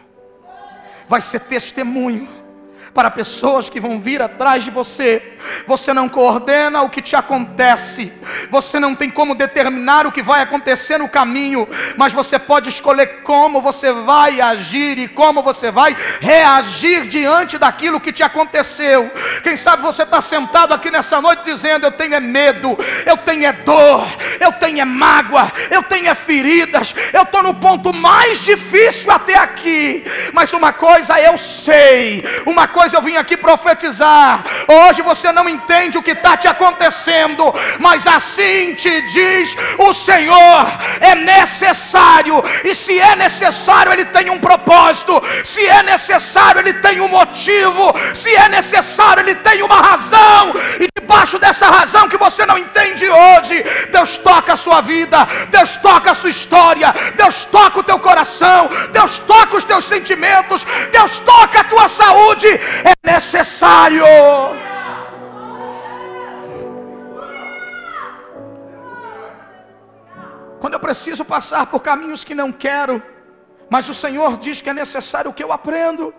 [1.09, 2.42] Vai ser testemunho
[2.93, 5.21] para pessoas que vão vir atrás de você.
[5.67, 8.11] Você não coordena o que te acontece,
[8.49, 11.67] você não tem como determinar o que vai acontecer no caminho,
[11.97, 17.99] mas você pode escolher como você vai agir e como você vai reagir diante daquilo
[17.99, 19.11] que te aconteceu.
[19.43, 23.45] Quem sabe você está sentado aqui nessa noite dizendo: Eu tenho é medo, eu tenho
[23.45, 24.05] é dor,
[24.39, 29.37] eu tenho é mágoa, eu tenho é feridas, eu estou no ponto mais difícil até
[29.37, 34.43] aqui, mas uma coisa eu sei, uma coisa eu vim aqui profetizar.
[34.77, 37.43] Hoje você não entende o que está te acontecendo,
[37.79, 40.61] mas assim te diz o Senhor:
[40.99, 46.99] é necessário, e se é necessário, Ele tem um propósito, se é necessário, Ele tem
[46.99, 52.45] um motivo, se é necessário, Ele tem uma razão, e debaixo dessa razão que você
[52.45, 57.79] não entende hoje, Deus toca a sua vida, Deus toca a sua história, Deus toca
[57.79, 62.47] o teu coração, Deus toca os teus sentimentos, Deus toca a tua saúde,
[62.83, 64.03] é necessário.
[70.59, 73.03] Quando eu preciso passar por caminhos que não quero,
[73.69, 76.13] mas o Senhor diz que é necessário que eu aprendo.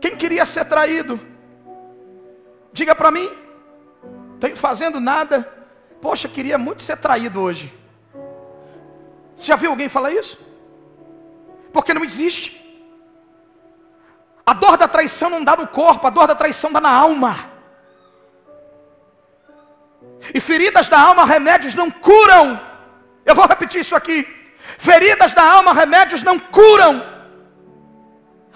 [0.00, 1.20] Quem queria ser traído?
[2.72, 3.30] Diga para mim.
[4.40, 5.48] Tem fazendo nada.
[6.00, 7.72] Poxa, queria muito ser traído hoje.
[9.36, 10.38] Você já viu alguém falar isso?
[11.72, 12.59] Porque não existe.
[14.50, 17.32] A dor da traição não dá no corpo, a dor da traição dá na alma.
[20.36, 22.60] E feridas da alma, remédios não curam.
[23.24, 24.18] Eu vou repetir isso aqui.
[24.76, 26.94] Feridas da alma, remédios não curam.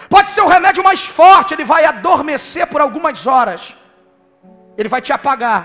[0.09, 3.77] Pode ser o remédio mais forte, ele vai adormecer por algumas horas.
[4.77, 5.63] Ele vai te apagar.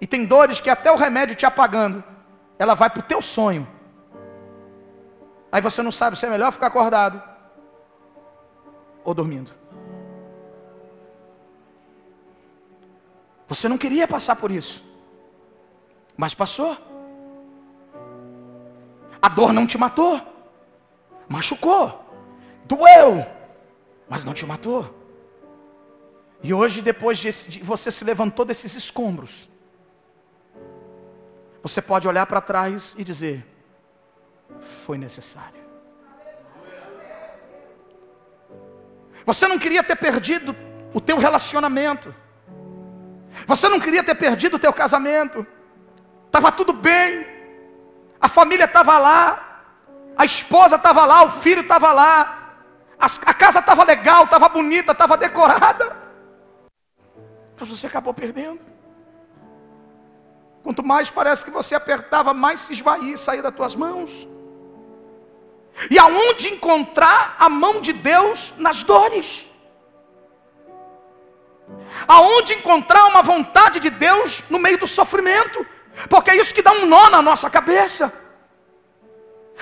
[0.00, 2.02] E tem dores que até o remédio te apagando,
[2.58, 3.64] ela vai para o teu sonho.
[5.52, 7.30] Aí você não sabe se é melhor ficar acordado
[9.04, 9.52] ou dormindo.
[13.46, 14.82] Você não queria passar por isso,
[16.16, 16.76] mas passou.
[19.20, 20.20] A dor não te matou,
[21.28, 22.04] machucou,
[22.64, 23.26] doeu,
[24.08, 25.02] mas não te matou.
[26.42, 29.48] E hoje, depois de você se levantou desses escombros,
[31.62, 33.46] você pode olhar para trás e dizer:
[34.84, 35.61] foi necessário.
[39.24, 40.54] Você não queria ter perdido
[40.92, 42.14] o teu relacionamento.
[43.46, 45.46] Você não queria ter perdido o teu casamento.
[46.26, 47.26] Estava tudo bem.
[48.20, 49.48] A família estava lá.
[50.16, 52.38] A esposa estava lá, o filho estava lá.
[52.98, 55.96] A casa estava legal, estava bonita, estava decorada.
[57.58, 58.60] Mas você acabou perdendo.
[60.62, 64.28] Quanto mais parece que você apertava, mais se esvaía e saía das tuas mãos.
[65.90, 69.46] E aonde encontrar a mão de Deus nas dores?
[72.06, 75.66] Aonde encontrar uma vontade de Deus no meio do sofrimento?
[76.08, 78.12] Porque é isso que dá um nó na nossa cabeça.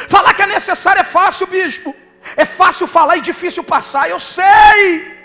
[0.09, 1.94] Falar que é necessário é fácil, bispo.
[2.37, 5.20] É fácil falar e difícil passar, eu sei.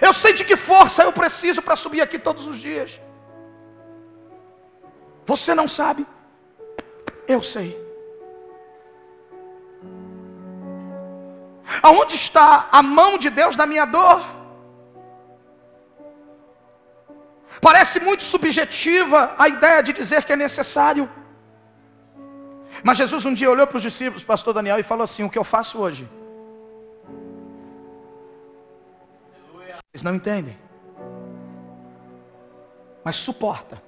[0.00, 3.00] Eu sei de que força eu preciso para subir aqui todos os dias.
[5.26, 6.06] Você não sabe.
[7.26, 7.70] Eu sei.
[11.82, 14.22] Aonde está a mão de Deus na minha dor?
[17.60, 21.08] Parece muito subjetiva a ideia de dizer que é necessário.
[22.82, 25.38] Mas Jesus um dia olhou para os discípulos, pastor Daniel, e falou assim: O que
[25.38, 26.08] eu faço hoje?
[29.92, 30.58] Eles não entendem.
[33.04, 33.80] Mas suporta.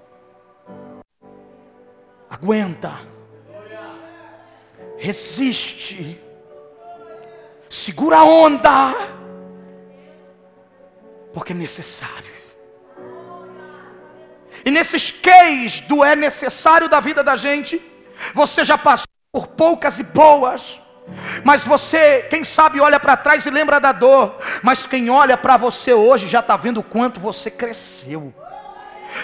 [2.31, 3.16] Aguenta.
[4.99, 6.21] Resiste.
[7.69, 8.95] Segura a onda.
[11.33, 12.35] Porque é necessário.
[14.65, 17.81] E nesses queis do é necessário da vida da gente,
[18.35, 20.81] você já passou por poucas e boas.
[21.45, 24.39] Mas você, quem sabe, olha para trás e lembra da dor.
[24.63, 28.35] Mas quem olha para você hoje já está vendo o quanto você cresceu.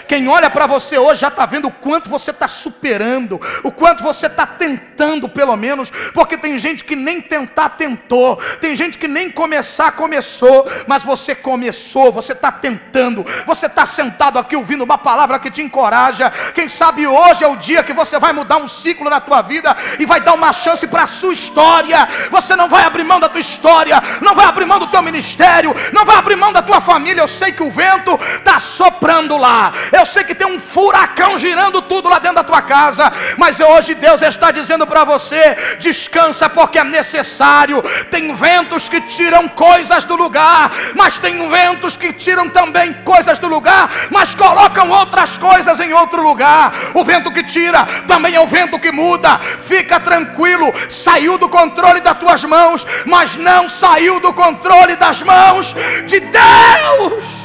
[0.07, 4.03] Quem olha para você hoje já está vendo o quanto você está superando, o quanto
[4.03, 9.07] você está tentando, pelo menos, porque tem gente que nem tentar tentou, tem gente que
[9.07, 14.97] nem começar começou, mas você começou, você está tentando, você está sentado aqui ouvindo uma
[14.97, 16.31] palavra que te encoraja.
[16.53, 19.75] Quem sabe hoje é o dia que você vai mudar um ciclo na tua vida
[19.99, 22.07] e vai dar uma chance para a sua história.
[22.31, 25.73] Você não vai abrir mão da tua história, não vai abrir mão do teu ministério,
[25.91, 27.21] não vai abrir mão da tua família.
[27.21, 29.71] Eu sei que o vento está soprando lá.
[29.91, 33.93] Eu sei que tem um furacão girando tudo lá dentro da tua casa, mas hoje
[33.93, 37.81] Deus está dizendo para você: descansa porque é necessário.
[38.09, 43.47] Tem ventos que tiram coisas do lugar, mas tem ventos que tiram também coisas do
[43.47, 46.73] lugar, mas colocam outras coisas em outro lugar.
[46.93, 49.39] O vento que tira também é o vento que muda.
[49.61, 55.75] Fica tranquilo, saiu do controle das tuas mãos, mas não saiu do controle das mãos
[56.05, 57.42] de Deus.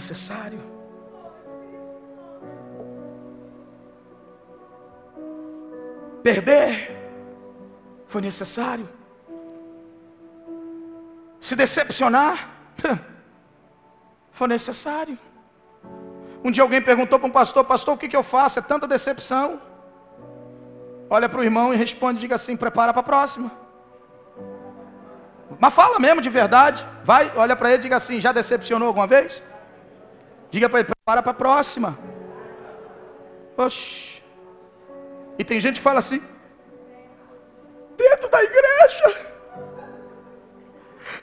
[0.00, 0.60] Necessário.
[6.28, 6.68] Perder
[8.12, 8.86] foi necessário.
[11.46, 12.36] Se decepcionar
[14.38, 15.16] foi necessário.
[16.44, 18.58] Um dia alguém perguntou para um pastor: Pastor, o que, que eu faço?
[18.58, 19.46] É tanta decepção.
[21.16, 23.50] Olha para o irmão e responde: Diga assim, prepara para a próxima.
[25.62, 26.80] Mas fala mesmo de verdade.
[27.10, 29.42] Vai, olha para ele e diga assim: Já decepcionou alguma vez?
[30.50, 31.98] Diga para ele, prepara para a próxima.
[33.56, 34.22] Oxi.
[35.38, 36.22] E tem gente que fala assim,
[37.96, 39.30] dentro da igreja.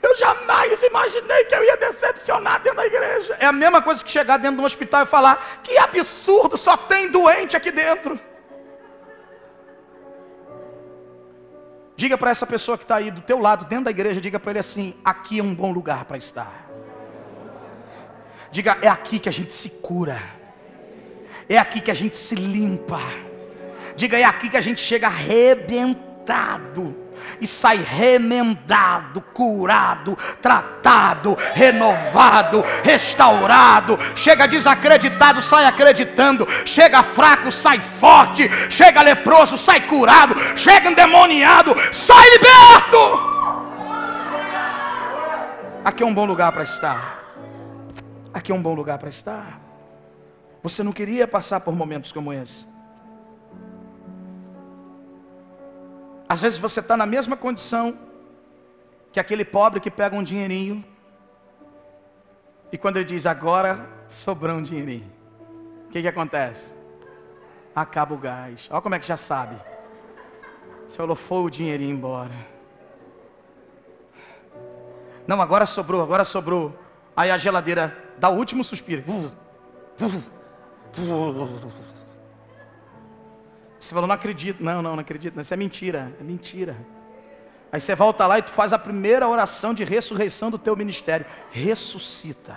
[0.02, 3.36] Eu jamais imaginei que eu ia decepcionar dentro da igreja.
[3.40, 6.76] É a mesma coisa que chegar dentro de um hospital e falar: que absurdo, só
[6.76, 8.18] tem doente aqui dentro.
[11.96, 14.52] Diga para essa pessoa que está aí do teu lado, dentro da igreja, diga para
[14.52, 16.67] ele assim: aqui é um bom lugar para estar.
[18.50, 20.20] Diga, é aqui que a gente se cura.
[21.48, 23.00] É aqui que a gente se limpa.
[23.96, 27.08] Diga, é aqui que a gente chega arrebentado
[27.40, 33.98] e sai remendado, curado, tratado, renovado, restaurado.
[34.14, 36.46] Chega desacreditado, sai acreditando.
[36.64, 38.48] Chega fraco, sai forte.
[38.70, 40.34] Chega leproso, sai curado.
[40.56, 43.28] Chega endemoniado, sai liberto.
[45.84, 47.17] Aqui é um bom lugar para estar.
[48.38, 49.60] Aqui é um bom lugar para estar.
[50.62, 52.68] Você não queria passar por momentos como esse.
[56.28, 57.98] Às vezes você está na mesma condição
[59.10, 60.84] que aquele pobre que pega um dinheirinho
[62.70, 65.10] e quando ele diz agora sobrou um dinheirinho,
[65.86, 66.72] o que, que acontece?
[67.74, 68.68] Acaba o gás.
[68.70, 69.56] Olha como é que já sabe.
[70.90, 72.38] Falou, foi o dinheirinho embora.
[75.26, 76.72] Não, agora sobrou, agora sobrou.
[77.16, 79.04] Aí a geladeira dá o último suspiro.
[83.78, 84.62] Você falou, não acredito.
[84.62, 85.40] Não, não, não acredito.
[85.40, 86.14] Isso é mentira.
[86.20, 86.76] É mentira.
[87.70, 91.26] Aí você volta lá e tu faz a primeira oração de ressurreição do teu ministério.
[91.50, 92.56] Ressuscita.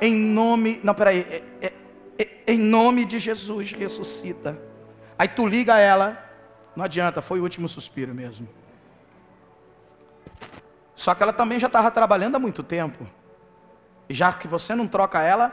[0.00, 0.80] Em nome.
[0.82, 1.20] Não, peraí.
[1.20, 1.72] É, é,
[2.18, 4.60] é, em nome de Jesus, ressuscita.
[5.18, 6.22] Aí tu liga ela.
[6.74, 8.46] Não adianta, foi o último suspiro mesmo.
[10.94, 13.06] Só que ela também já estava trabalhando há muito tempo.
[14.08, 15.52] Já que você não troca ela,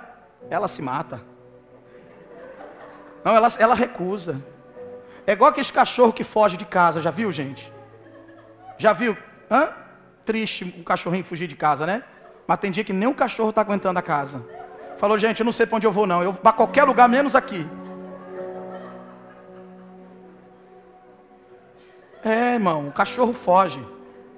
[0.49, 1.21] ela se mata.
[3.23, 4.41] Não, ela, ela recusa.
[5.25, 7.71] É igual aquele cachorro que foge de casa, já viu, gente?
[8.77, 9.17] Já viu?
[9.49, 9.69] Hã?
[10.25, 12.03] Triste um cachorrinho fugir de casa, né?
[12.45, 14.45] Mas tem dia que nem o cachorro está aguentando a casa.
[14.97, 16.21] Falou, gente, eu não sei para onde eu vou, não.
[16.21, 17.67] Eu vou para qualquer lugar, menos aqui.
[22.23, 23.85] É, irmão, o cachorro foge.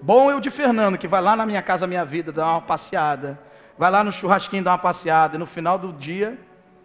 [0.02, 3.40] Bom o de Fernando, que vai lá na minha casa, minha vida, dar uma passeada.
[3.78, 5.36] Vai lá no churrasquinho dar uma passeada.
[5.36, 6.38] E no final do dia,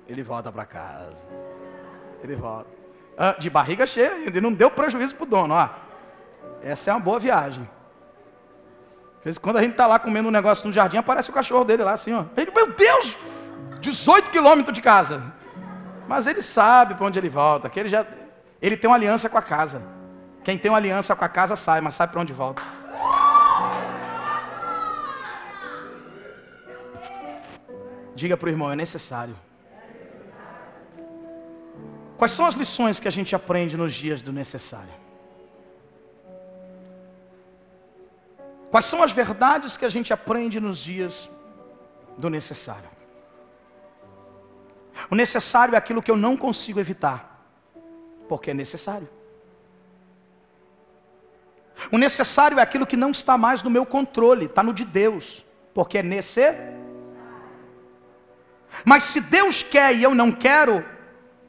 [0.09, 1.29] ele volta para casa.
[2.23, 2.69] Ele volta.
[3.17, 5.55] Ah, de barriga cheia ainda, não deu prejuízo para o dono.
[5.55, 5.69] Ó.
[6.63, 7.69] Essa é uma boa viagem.
[9.19, 11.65] Às vezes, quando a gente está lá comendo um negócio no jardim, aparece o cachorro
[11.65, 12.25] dele lá assim, ó.
[12.37, 13.19] Ele, meu Deus,
[13.81, 15.23] 18 quilômetros de casa.
[16.09, 18.07] Mas ele sabe para onde ele volta, que ele já,
[18.61, 19.83] ele tem uma aliança com a casa.
[20.43, 22.63] Quem tem uma aliança com a casa sai, mas sabe para onde volta.
[28.21, 29.37] Diga para o irmão, é necessário.
[32.19, 34.95] Quais são as lições que a gente aprende nos dias do necessário?
[38.73, 41.15] Quais são as verdades que a gente aprende nos dias
[42.23, 42.91] do necessário?
[45.11, 47.19] O necessário é aquilo que eu não consigo evitar,
[48.29, 49.09] porque é necessário.
[51.91, 55.25] O necessário é aquilo que não está mais no meu controle, está no de Deus,
[55.73, 56.80] porque é necessário.
[58.85, 60.85] Mas se Deus quer e eu não quero,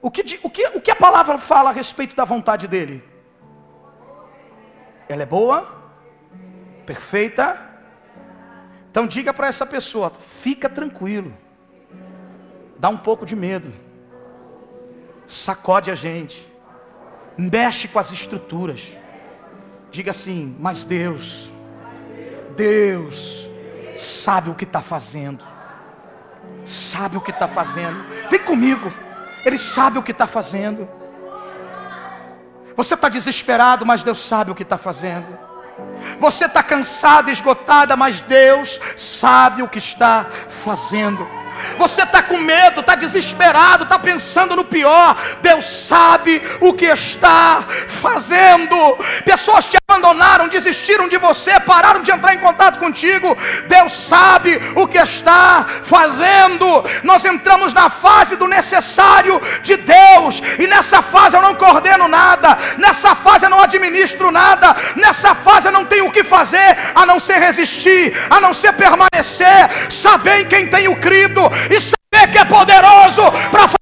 [0.02, 3.04] o que, o, que, o que a palavra fala a respeito da vontade dele?
[5.08, 5.68] Ela é boa,
[6.86, 7.60] perfeita.
[8.90, 10.12] Então diga para essa pessoa:
[10.42, 11.34] fica tranquilo,
[12.78, 13.72] dá um pouco de medo,
[15.28, 16.52] sacode a gente,
[17.38, 18.98] mexe com as estruturas.
[19.92, 21.52] Diga assim: mas Deus,
[22.56, 23.50] Deus
[23.96, 25.46] sabe o que está fazendo,
[26.72, 28.06] sabe o que está fazendo.
[28.30, 28.92] Vem comigo.
[29.46, 30.88] Ele sabe o que está fazendo.
[32.76, 35.38] Você está desesperado, mas Deus sabe o que está fazendo.
[36.20, 40.28] Você está cansado, esgotada, mas Deus sabe o que está
[40.64, 41.28] fazendo.
[41.78, 45.18] Você está com medo, está desesperado, está pensando no pior.
[45.42, 48.76] Deus sabe o que está fazendo.
[49.26, 53.38] Pessoas te abandonaram, desistiram de você, pararam de entrar em contato contigo.
[53.68, 56.66] Deus sabe o que está fazendo.
[57.04, 62.58] Nós entramos na fase do necessário de Deus, e nessa fase eu não coordeno nada,
[62.78, 67.06] nessa fase eu não administro nada, nessa fase eu não tenho o que fazer a
[67.06, 72.38] não ser resistir, a não ser permanecer, saber em quem tenho crido e saber que
[72.38, 73.82] é poderoso para fazer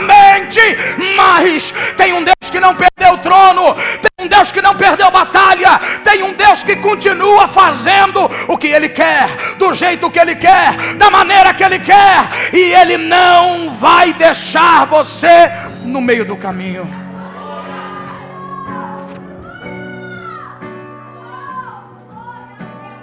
[0.00, 1.72] mais.
[1.96, 5.80] Tem um Deus que não perdeu o trono, tem um Deus que não perdeu batalha,
[6.02, 10.94] tem um Deus que continua fazendo o que Ele quer, do jeito que Ele quer,
[10.96, 15.50] da maneira que Ele quer, e Ele não vai deixar você
[15.82, 16.88] no meio do caminho.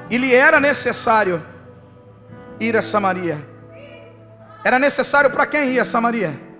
[0.09, 1.41] E lhe era necessário
[2.59, 3.47] ir a Samaria.
[4.63, 6.51] Era necessário para quem ir a Samaria?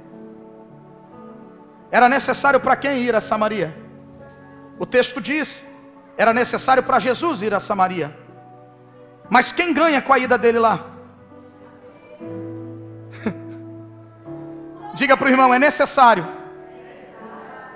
[1.92, 3.76] Era necessário para quem ir a Samaria?
[4.80, 5.64] O texto diz:
[6.18, 8.16] era necessário para Jesus ir a Samaria.
[9.30, 10.86] Mas quem ganha com a ida dele lá?
[14.94, 16.26] Diga para o irmão: é necessário.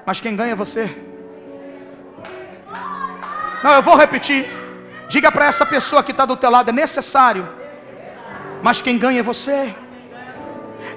[0.06, 0.86] Mas quem ganha é você.
[3.64, 4.48] Não, eu vou repetir.
[5.10, 7.48] Diga para essa pessoa que está do teu lado: é necessário.
[8.62, 9.76] Mas quem ganha é você.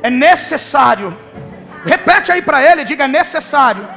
[0.03, 1.17] É necessário.
[1.85, 3.89] Repete aí para ele: diga é necessário.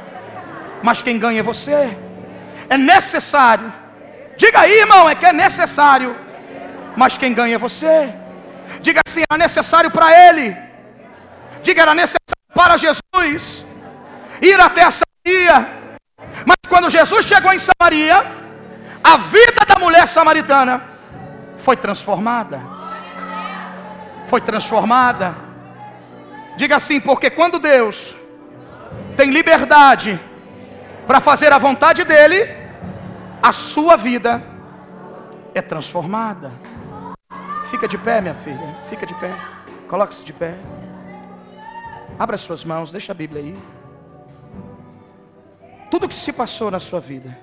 [0.82, 1.96] Mas quem ganha é você.
[2.68, 3.72] É necessário.
[4.36, 6.16] Diga aí, irmão, é que é necessário.
[6.96, 8.14] Mas quem ganha é você.
[8.80, 10.56] Diga assim: era necessário para ele.
[11.62, 12.18] Diga, era necessário
[12.54, 13.66] para Jesus
[14.40, 15.68] ir até a Samaria.
[16.44, 18.24] Mas quando Jesus chegou em Samaria,
[19.02, 20.82] a vida da mulher samaritana
[21.58, 22.60] foi transformada.
[24.26, 25.34] Foi transformada.
[26.62, 28.14] Diga assim, porque quando Deus
[29.16, 30.20] tem liberdade
[31.08, 32.48] para fazer a vontade dEle,
[33.42, 34.40] a sua vida
[35.56, 36.52] é transformada.
[37.68, 38.78] Fica de pé, minha filha.
[38.88, 39.34] Fica de pé.
[39.88, 40.54] Coloque-se de pé.
[42.16, 43.58] Abra suas mãos, deixa a Bíblia aí.
[45.90, 47.36] Tudo que se passou na sua vida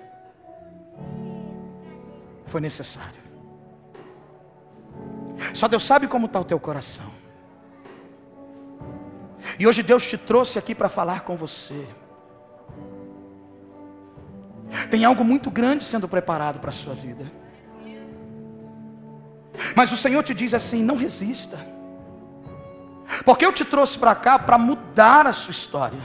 [2.45, 3.21] foi necessário.
[5.53, 7.18] Só Deus sabe como está o teu coração.
[9.57, 11.87] E hoje Deus te trouxe aqui para falar com você.
[14.89, 17.31] Tem algo muito grande sendo preparado para a sua vida.
[19.75, 21.59] Mas o Senhor te diz assim: não resista.
[23.25, 25.99] Porque eu te trouxe para cá para mudar a sua história.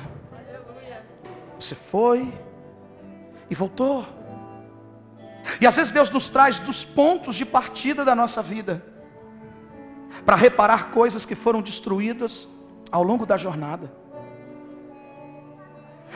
[1.58, 2.32] Você foi
[3.50, 4.06] e voltou.
[5.60, 8.82] E às vezes Deus nos traz dos pontos de partida da nossa vida
[10.24, 12.48] para reparar coisas que foram destruídas
[12.94, 13.92] ao longo da jornada.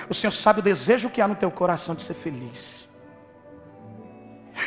[0.09, 2.89] O Senhor sabe o desejo que há no teu coração de ser feliz.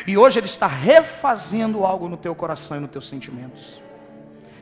[0.06, 3.82] E hoje Ele está refazendo algo no teu coração e nos teus sentimentos.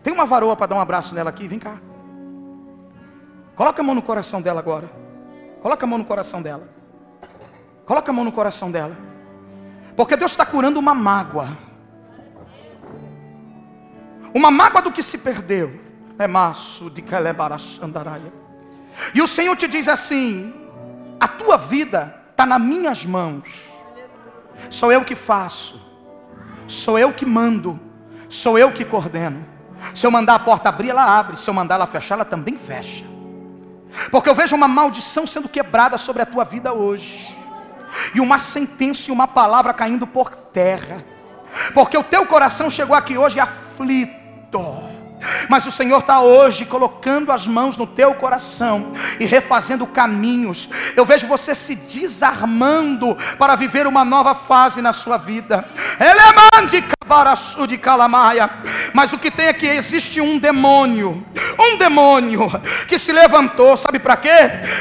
[0.01, 1.48] Tem uma varoa para dar um abraço nela aqui?
[1.48, 1.80] Vem cá.
[3.57, 4.88] Coloca a mão no coração dela agora.
[5.61, 6.68] Coloca a mão no coração dela.
[7.84, 8.96] Coloca a mão no coração dela.
[9.96, 11.59] Porque Deus está curando uma mágoa.
[14.32, 15.89] Uma mágoa do que se perdeu.
[16.20, 18.30] É maço de Calebarachandaraia.
[19.14, 20.52] E o Senhor te diz assim:
[21.18, 23.48] a tua vida está nas minhas mãos.
[24.68, 25.80] Sou eu que faço.
[26.68, 27.80] Sou eu que mando.
[28.28, 29.46] Sou eu que coordeno.
[29.94, 31.38] Se eu mandar a porta abrir, ela abre.
[31.38, 33.06] Se eu mandar ela fechar, ela também fecha.
[34.10, 37.34] Porque eu vejo uma maldição sendo quebrada sobre a tua vida hoje.
[38.14, 41.02] E uma sentença e uma palavra caindo por terra.
[41.72, 44.89] Porque o teu coração chegou aqui hoje aflito.
[45.48, 50.68] Mas o Senhor está hoje colocando as mãos no teu coração e refazendo caminhos.
[50.96, 55.68] Eu vejo você se desarmando para viver uma nova fase na sua vida.
[57.66, 58.48] de calamaia.
[58.94, 61.26] Mas o que tem aqui existe um demônio,
[61.58, 62.48] um demônio
[62.86, 64.28] que se levantou, sabe para quê?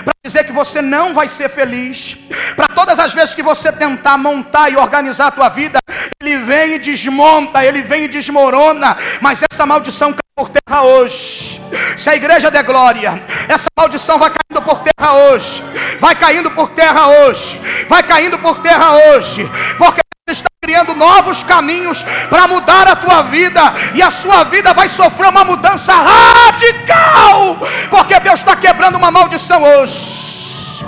[0.03, 2.15] Para dizer que você não vai ser feliz.
[2.55, 5.79] Para todas as vezes que você tentar montar e organizar a tua vida,
[6.21, 8.95] ele vem e desmonta, ele vem e desmorona.
[9.21, 11.61] Mas essa maldição por terra hoje.
[11.97, 15.61] Se a igreja der glória, essa maldição vai caindo por terra hoje.
[15.99, 17.59] Vai caindo por terra hoje.
[17.89, 19.43] Vai caindo por terra hoje.
[19.77, 23.61] Porque está criando novos caminhos para mudar a tua vida,
[23.95, 27.57] e a sua vida vai sofrer uma mudança radical,
[27.89, 30.85] porque Deus está quebrando uma maldição hoje.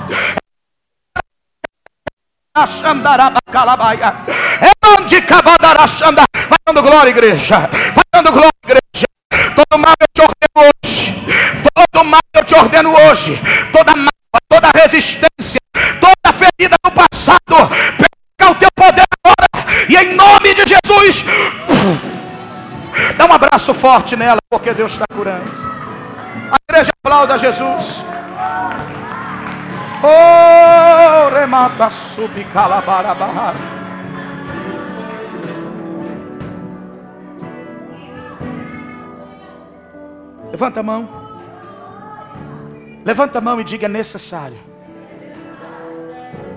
[6.47, 7.57] Vai dando glória, igreja.
[7.95, 9.10] Vai dando glória, igreja.
[9.55, 11.25] Todo mal eu te ordeno hoje.
[11.73, 13.39] Todo mal eu te ordeno hoje.
[13.71, 15.59] Toda mágoa, toda resistência,
[15.99, 17.69] toda ferida do passado.
[17.97, 19.65] Pega o teu poder agora.
[19.89, 21.25] E em nome de Jesus.
[23.17, 25.51] Dá um abraço forte nela, porque Deus está curando.
[26.51, 28.03] A igreja aplauda Jesus.
[30.03, 33.80] Oh, remata subicalabarabahar.
[40.51, 41.09] Levanta a mão.
[43.03, 44.57] Levanta a mão e diga: é necessário.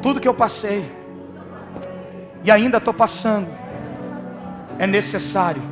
[0.02, 0.90] Tudo que eu passei
[2.42, 3.48] e ainda estou passando
[4.78, 5.62] é necessário.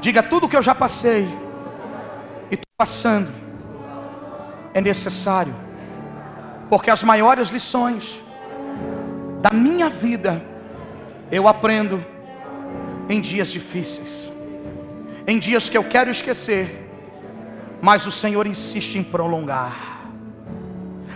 [0.00, 1.24] Diga: tudo que eu já passei
[2.50, 3.30] e estou passando
[4.74, 5.54] é necessário
[6.72, 8.18] porque as maiores lições
[9.42, 10.42] da minha vida
[11.30, 12.02] eu aprendo
[13.10, 14.32] em dias difíceis,
[15.26, 16.81] em dias que eu quero esquecer,
[17.82, 20.04] mas o Senhor insiste em prolongar.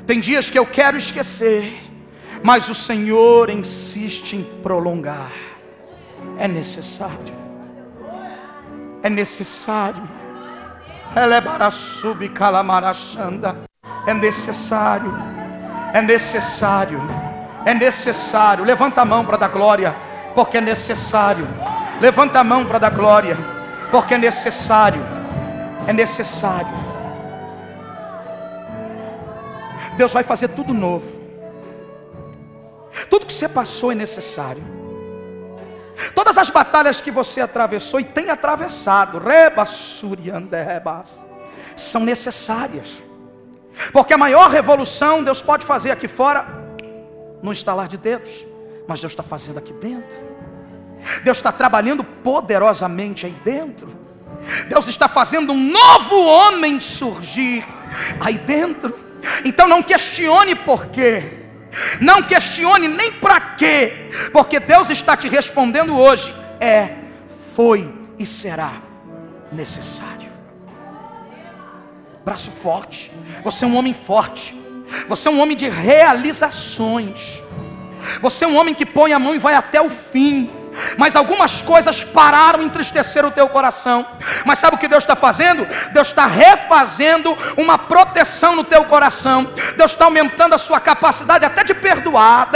[0.05, 1.73] Tem dias que eu quero esquecer,
[2.43, 5.31] mas o Senhor insiste em prolongar.
[6.37, 7.37] É necessário.
[9.01, 10.03] É necessário.
[11.15, 11.25] É
[14.13, 15.15] necessário.
[15.93, 17.01] É necessário.
[17.65, 18.65] É necessário.
[18.65, 19.95] Levanta a mão para dar glória,
[20.35, 21.47] porque é necessário.
[22.01, 23.37] Levanta a mão para dar glória,
[23.93, 25.16] porque é necessário.
[25.87, 26.73] É necessário.
[29.97, 31.07] Deus vai fazer tudo novo.
[33.09, 34.63] Tudo que você passou é necessário.
[36.15, 39.21] Todas as batalhas que você atravessou e tem atravessado,
[41.75, 43.03] são necessárias.
[43.93, 46.47] Porque a maior revolução Deus pode fazer aqui fora,
[47.43, 48.47] no estalar de dedos,
[48.89, 50.21] mas Deus está fazendo aqui dentro.
[51.23, 54.06] Deus está trabalhando poderosamente aí dentro.
[54.69, 57.65] Deus está fazendo um novo homem surgir
[58.21, 58.97] aí dentro.
[59.45, 61.45] Então não questione por quê.
[62.01, 64.11] Não questione nem para quê.
[64.33, 66.35] Porque Deus está te respondendo hoje.
[66.61, 66.95] É,
[67.55, 68.73] foi e será
[69.53, 70.31] necessário.
[72.25, 73.13] Braço forte.
[73.45, 74.59] Você é um homem forte.
[75.09, 77.43] Você é um homem de realizações.
[78.21, 80.51] Você é um homem que põe a mão e vai até o fim
[80.97, 84.07] mas algumas coisas pararam, entristeceram o teu coração.
[84.45, 85.67] Mas sabe o que Deus está fazendo?
[85.93, 89.53] Deus está refazendo uma proteção no teu coração.
[89.77, 92.51] Deus está aumentando a sua capacidade até de perdoar.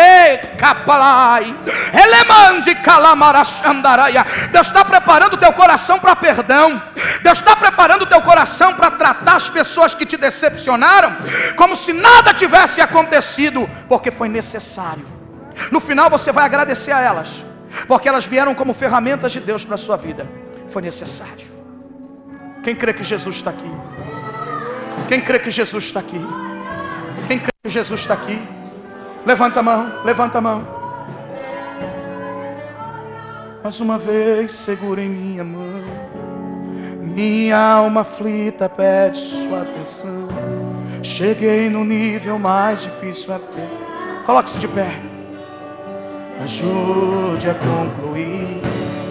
[4.52, 6.82] Deus está preparando o teu coração para perdão.
[7.22, 11.16] Deus está preparando o teu coração para tratar as pessoas que te decepcionaram
[11.56, 15.06] como se nada tivesse acontecido, porque foi necessário.
[15.70, 17.49] No final você vai agradecer a elas
[17.86, 20.26] porque elas vieram como ferramentas de Deus para a sua vida.
[20.68, 21.48] Foi necessário.
[22.62, 23.70] Quem crê que Jesus está aqui?
[25.08, 26.20] Quem crê que Jesus está aqui?
[27.26, 28.40] Quem crê que Jesus está aqui?
[29.24, 30.80] Levanta a mão, levanta a mão.
[33.62, 35.82] Mais uma vez, segura em minha mão.
[37.00, 40.28] Minha alma aflita pede sua atenção.
[41.02, 43.66] Cheguei no nível mais difícil até.
[44.24, 45.09] Coloque-se de pé
[46.42, 48.60] ajude a concluir.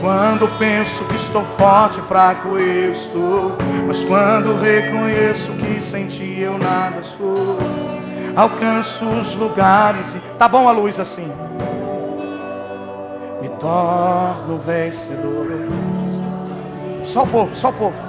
[0.02, 3.58] Quando penso que estou forte, fraco eu estou.
[3.86, 7.60] Mas quando reconheço que sem ti eu nada sou,
[8.36, 10.20] alcanço os lugares e.
[10.38, 11.30] Tá bom a luz assim?
[13.42, 15.68] Me torno vencedor.
[17.04, 18.09] Só o povo, só o povo.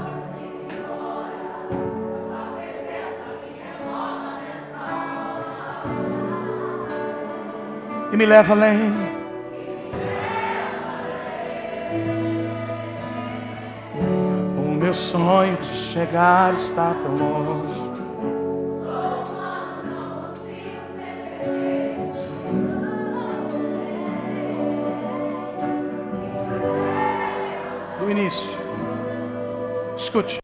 [8.21, 8.93] Me leva além.
[14.59, 17.81] O meu sonho de chegar está tão longe.
[28.01, 28.59] Do início.
[29.97, 30.40] Escute.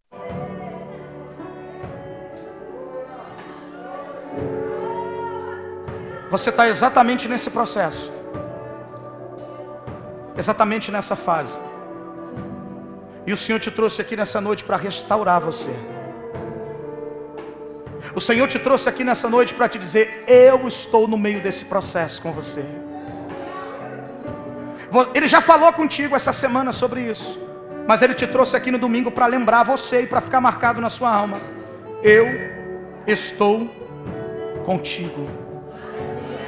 [6.37, 8.13] Você está exatamente nesse processo,
[10.37, 11.59] exatamente nessa fase.
[13.27, 15.75] E o Senhor te trouxe aqui nessa noite para restaurar você.
[18.15, 21.65] O Senhor te trouxe aqui nessa noite para te dizer: Eu estou no meio desse
[21.65, 22.67] processo com você.
[25.15, 27.41] Ele já falou contigo essa semana sobre isso,
[27.89, 30.91] mas Ele te trouxe aqui no domingo para lembrar você e para ficar marcado na
[30.91, 31.41] sua alma:
[32.03, 32.27] Eu
[33.07, 33.71] estou
[34.67, 35.46] contigo.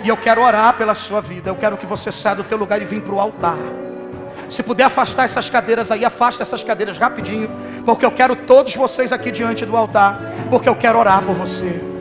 [0.02, 1.50] E eu quero orar pela sua vida.
[1.50, 3.58] Eu quero que você saia do teu lugar e vim para o altar.
[4.48, 7.50] Se puder afastar essas cadeiras aí, afasta essas cadeiras rapidinho,
[7.84, 10.18] porque eu quero todos vocês aqui diante do altar,
[10.48, 11.97] porque eu quero orar por você.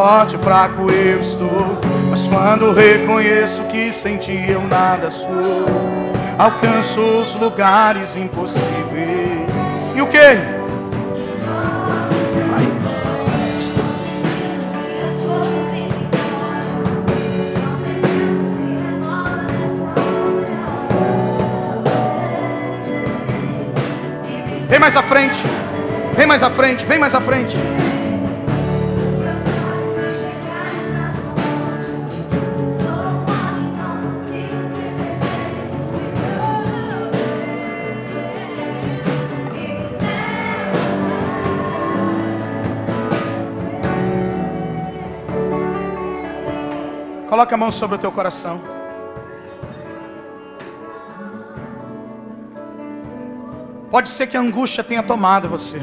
[0.00, 1.78] Forte, fraco eu estou.
[2.08, 5.28] Mas quando reconheço que sem ti eu nada sou,
[6.38, 8.64] alcanço os lugares impossíveis.
[9.94, 10.18] E o que?
[24.68, 25.42] Vem mais à frente.
[26.16, 27.56] Vem mais à frente, vem mais à frente.
[47.30, 48.60] Coloca a mão sobre o teu coração.
[53.88, 55.80] Pode ser que a angústia tenha tomado você.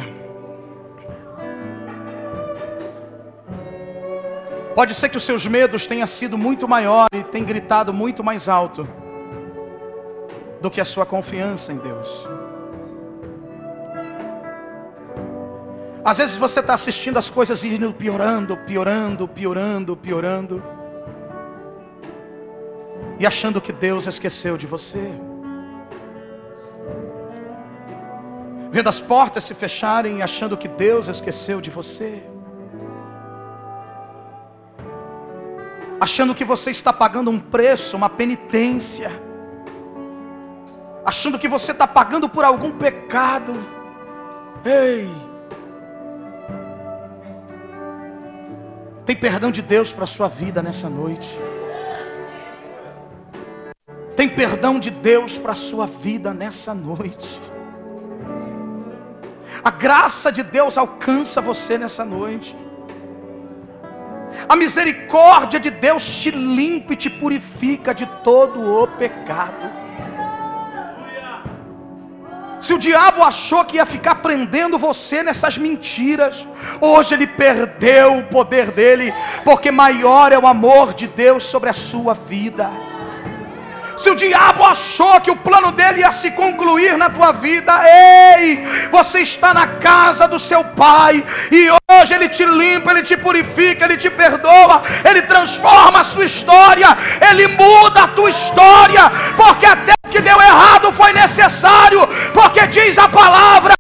[4.76, 8.50] Pode ser que os seus medos tenham sido muito maior e tenham gritado muito mais
[8.50, 8.86] alto
[10.62, 12.28] do que a sua confiança em Deus.
[16.04, 20.76] Às vezes você está assistindo as coisas indo piorando, piorando, piorando, piorando.
[23.20, 25.11] E achando que Deus esqueceu de você.
[28.70, 32.24] Vendo as portas se fecharem e achando que Deus esqueceu de você.
[35.99, 39.11] achando que você está pagando um preço, uma penitência,
[41.03, 43.53] achando que você está pagando por algum pecado.
[44.63, 45.09] Ei,
[49.05, 51.38] tem perdão de Deus para a sua vida nessa noite.
[54.18, 57.39] Tem perdão de Deus para a sua vida nessa noite.
[59.63, 62.55] A graça de Deus alcança você nessa noite.
[64.49, 69.70] A misericórdia de Deus te limpa e te purifica de todo o pecado.
[72.59, 76.47] Se o diabo achou que ia ficar prendendo você nessas mentiras,
[76.82, 79.13] hoje ele perdeu o poder dele,
[79.45, 82.72] porque maior é o amor de Deus sobre a sua vida.
[83.98, 88.64] Se o diabo achou que o plano dele ia se concluir na tua vida, ei,
[88.91, 93.86] você está na casa do seu pai e hoje ele te limpa, ele te purifica,
[93.86, 96.95] ele te perdoa, ele transforma a sua história,
[97.30, 102.98] ele muda a tua história, porque até o que deu errado foi necessário, porque diz
[102.98, 103.76] a palavra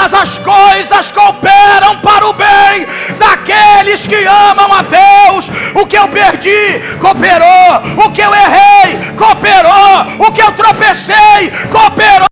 [0.00, 2.86] Todas as coisas cooperam para o bem
[3.18, 5.46] daqueles que amam a Deus.
[5.74, 8.06] O que eu perdi, cooperou.
[8.06, 10.26] O que eu errei, cooperou.
[10.26, 12.26] O que eu tropecei, cooperou.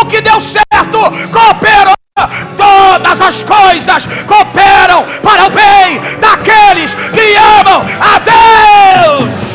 [0.00, 1.00] O que deu certo,
[1.32, 1.94] cooperou.
[2.56, 9.47] Todas as coisas cooperam para o bem daqueles que amam a Deus.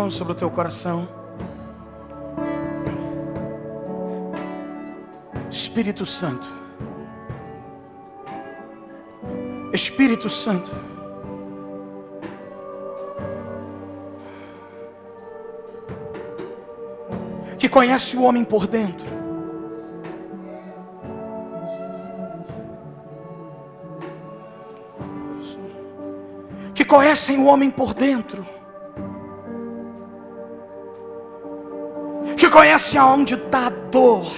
[0.00, 1.06] Mão sobre o teu coração.
[5.50, 6.48] Espírito Santo.
[9.74, 10.70] Espírito Santo.
[17.58, 19.06] Que conhece o homem por dentro.
[26.74, 28.59] Que conhecem o homem por dentro.
[32.50, 34.30] Conhece aonde está a dor,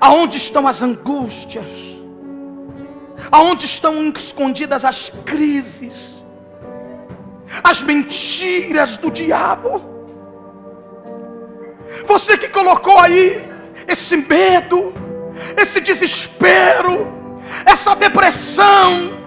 [0.00, 1.66] aonde estão as angústias,
[3.30, 5.94] aonde estão escondidas as crises,
[7.62, 9.82] as mentiras do diabo.
[12.04, 13.42] Você que colocou aí
[13.86, 14.92] esse medo,
[15.56, 17.06] esse desespero,
[17.64, 19.18] essa depressão,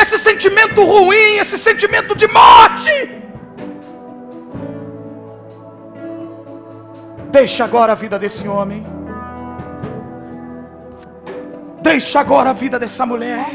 [0.00, 3.25] esse sentimento ruim, esse sentimento de morte.
[7.36, 8.82] Deixa agora a vida desse homem.
[11.82, 13.48] Deixa agora a vida dessa mulher.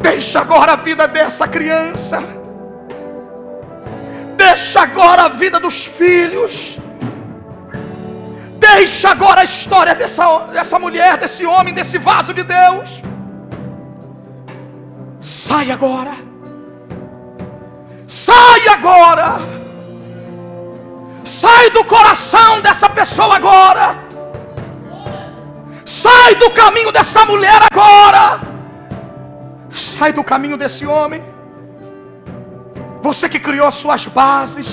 [0.00, 2.22] Deixa agora a vida dessa criança.
[4.38, 6.78] Deixa agora a vida dos filhos.
[8.58, 10.24] Deixa agora a história dessa,
[10.56, 13.02] dessa mulher, desse homem, desse vaso de Deus.
[15.20, 16.14] Sai agora.
[18.06, 19.57] Sai agora.
[21.40, 23.86] Sai do coração dessa pessoa agora.
[25.84, 28.40] Sai do caminho dessa mulher agora.
[29.70, 31.22] Sai do caminho desse homem.
[33.06, 34.68] Você que criou suas bases,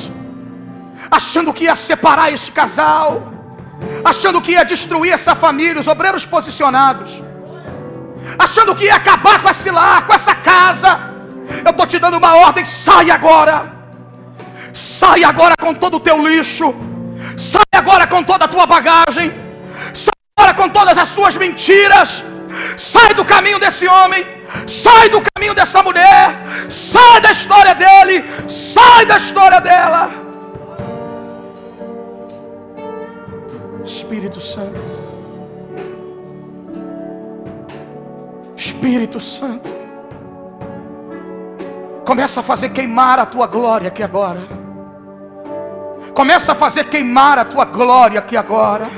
[1.20, 3.22] achando que ia separar esse casal,
[4.12, 7.12] achando que ia destruir essa família, os obreiros posicionados,
[8.40, 11.00] achando que ia acabar com esse lar, com essa casa.
[11.64, 13.75] Eu estou te dando uma ordem, sai agora.
[14.76, 16.76] Sai agora com todo o teu lixo.
[17.38, 19.32] Sai agora com toda a tua bagagem.
[19.94, 22.22] Sai agora com todas as suas mentiras.
[22.78, 24.26] Sai do caminho desse homem.
[24.68, 26.26] Sai do caminho dessa mulher.
[26.70, 28.26] Sai da história dele.
[28.50, 30.10] Sai da história dela.
[33.86, 34.82] Espírito Santo.
[38.58, 39.70] Espírito Santo.
[42.06, 44.65] Começa a fazer queimar a tua glória aqui agora.
[46.16, 48.90] Começa a fazer queimar a tua glória aqui agora.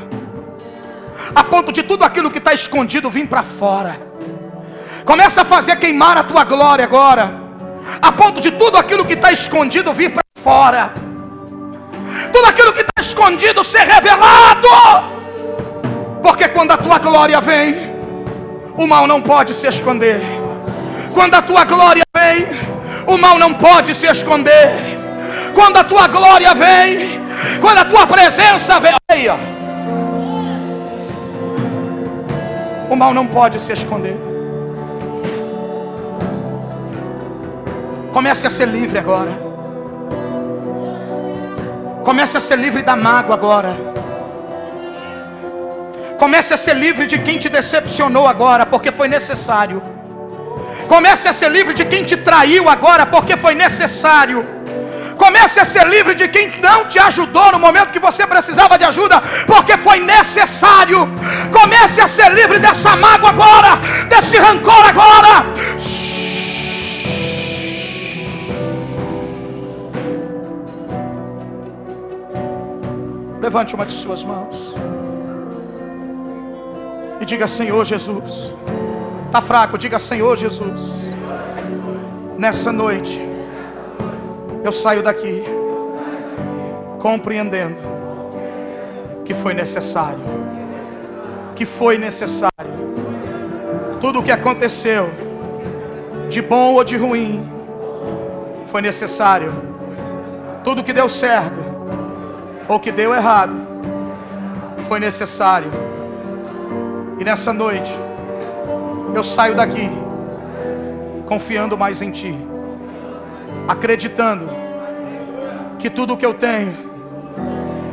[1.34, 4.00] A ponto de tudo aquilo que está escondido vir para fora.
[5.04, 7.34] Começa a fazer queimar a tua glória agora.
[8.00, 10.94] A ponto de tudo aquilo que está escondido vir para fora.
[12.32, 14.68] Tudo aquilo que está escondido ser revelado.
[16.22, 17.96] Porque quando a tua glória vem,
[18.76, 20.22] o mal não pode se esconder.
[21.16, 22.46] Quando a tua glória vem,
[23.08, 24.97] o mal não pode se esconder.
[25.58, 27.20] Quando a tua glória vem,
[27.60, 29.38] quando a tua presença vem, ó.
[32.92, 34.16] o mal não pode se esconder.
[38.14, 39.34] Comece a ser livre agora.
[42.04, 43.76] Comece a ser livre da mágoa agora.
[46.20, 49.82] Comece a ser livre de quem te decepcionou agora, porque foi necessário.
[50.88, 54.57] Comece a ser livre de quem te traiu agora, porque foi necessário.
[55.18, 58.86] Comece a ser livre de quem não te ajudou no momento que você precisava de
[58.86, 61.08] ajuda, porque foi necessário.
[61.52, 63.72] Comece a ser livre dessa mágoa agora,
[64.10, 65.46] desse rancor agora.
[73.42, 74.76] Levante uma de suas mãos
[77.20, 78.56] e diga: Senhor Jesus.
[79.26, 80.94] Está fraco, diga: Senhor Jesus.
[82.38, 83.27] Nessa noite,
[84.68, 85.44] eu saio daqui
[87.00, 87.80] compreendendo
[89.24, 90.20] que foi necessário.
[91.56, 92.52] Que foi necessário.
[94.02, 95.10] Tudo o que aconteceu,
[96.30, 97.50] de bom ou de ruim,
[98.68, 99.54] foi necessário.
[100.64, 101.60] Tudo que deu certo
[102.68, 103.56] ou que deu errado,
[104.90, 105.72] foi necessário.
[107.20, 107.94] E nessa noite,
[109.16, 109.90] eu saio daqui
[111.26, 112.36] confiando mais em Ti,
[113.68, 114.57] acreditando
[115.80, 116.76] que tudo o que eu tenho,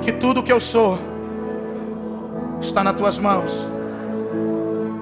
[0.03, 0.99] que tudo o que eu sou,
[2.61, 3.67] está nas Tuas mãos,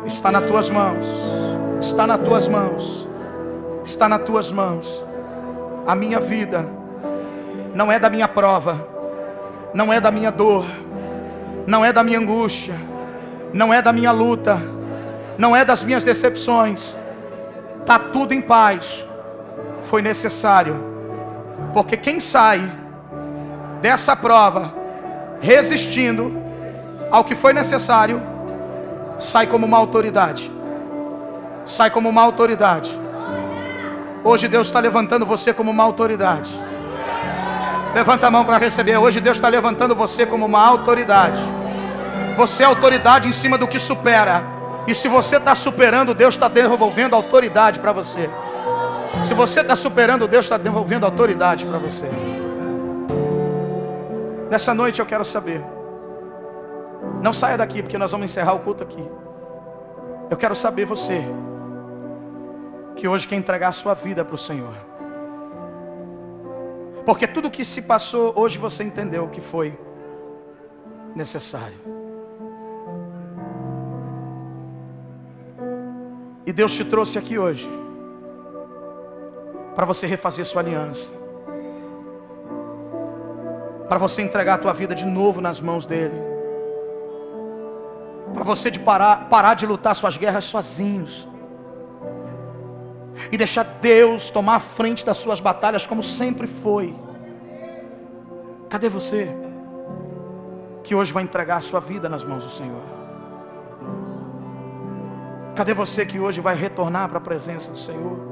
[0.07, 1.07] está nas Tuas mãos,
[1.81, 3.09] está nas Tuas mãos,
[3.85, 5.05] está nas Tuas mãos.
[5.87, 6.69] A minha vida
[7.75, 8.87] não é da minha prova,
[9.73, 10.65] não é da minha dor,
[11.67, 12.75] não é da minha angústia,
[13.53, 14.61] não é da minha luta
[15.39, 16.95] não é das minhas decepções.
[17.81, 19.07] Está tudo em paz.
[19.83, 20.92] Foi necessário.
[21.73, 22.73] Porque quem sai
[23.81, 24.75] dessa prova
[25.41, 26.33] resistindo
[27.11, 28.23] ao que foi necessário,
[29.19, 30.53] sai como uma autoridade.
[31.67, 32.91] Sai como uma autoridade.
[34.25, 36.51] Hoje Deus está levantando você como uma autoridade.
[37.95, 38.97] Levanta a mão para receber.
[38.97, 41.43] Hoje Deus está levantando você como uma autoridade.
[42.37, 44.43] Você é autoridade em cima do que supera.
[44.87, 48.31] E se você está superando, Deus está devolvendo autoridade para você.
[49.25, 52.07] Se você está superando, Deus está devolvendo autoridade para você.
[54.51, 55.63] Nessa noite eu quero saber.
[57.23, 59.05] Não saia daqui, porque nós vamos encerrar o culto aqui.
[60.29, 61.25] Eu quero saber você
[62.97, 64.75] que hoje quer entregar a sua vida para o Senhor.
[67.07, 69.79] Porque tudo que se passou, hoje você entendeu que foi
[71.15, 71.79] necessário.
[76.45, 77.82] E Deus te trouxe aqui hoje
[79.75, 81.13] para você refazer sua aliança.
[83.89, 86.15] Para você entregar a tua vida de novo nas mãos dele.
[88.33, 91.29] Para você de parar, parar de lutar suas guerras sozinhos.
[93.31, 96.95] E deixar Deus tomar a frente das suas batalhas como sempre foi.
[98.69, 99.29] Cadê você?
[100.83, 102.83] Que hoje vai entregar a sua vida nas mãos do Senhor.
[105.55, 108.32] Cadê você que hoje vai retornar para a presença do Senhor?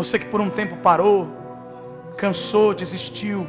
[0.00, 1.28] Você que por um tempo parou,
[2.16, 3.46] cansou, desistiu,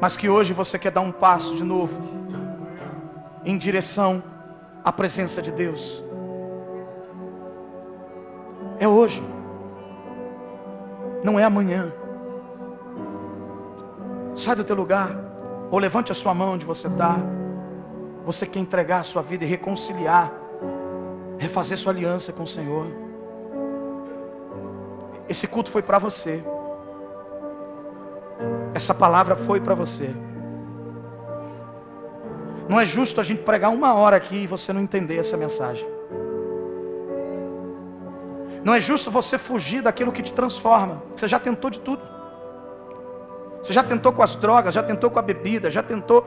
[0.00, 1.96] mas que hoje você quer dar um passo de novo
[3.44, 4.20] em direção
[4.84, 6.02] à presença de Deus.
[8.80, 9.22] É hoje,
[11.22, 11.92] não é amanhã.
[14.34, 15.10] Sai do teu lugar,
[15.70, 17.20] ou levante a sua mão onde você está.
[18.24, 20.32] Você quer entregar a sua vida e reconciliar
[21.38, 23.11] refazer sua aliança com o Senhor.
[25.32, 26.44] Esse culto foi para você.
[28.74, 30.14] Essa palavra foi para você.
[32.68, 35.88] Não é justo a gente pregar uma hora aqui e você não entender essa mensagem.
[38.62, 41.02] Não é justo você fugir daquilo que te transforma.
[41.16, 42.02] Você já tentou de tudo.
[43.62, 46.26] Você já tentou com as drogas, já tentou com a bebida, já tentou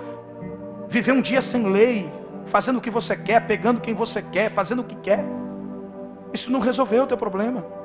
[0.87, 2.11] viver um dia sem lei,
[2.47, 5.23] fazendo o que você quer, pegando quem você quer, fazendo o que quer.
[6.33, 7.84] Isso não resolveu o teu problema.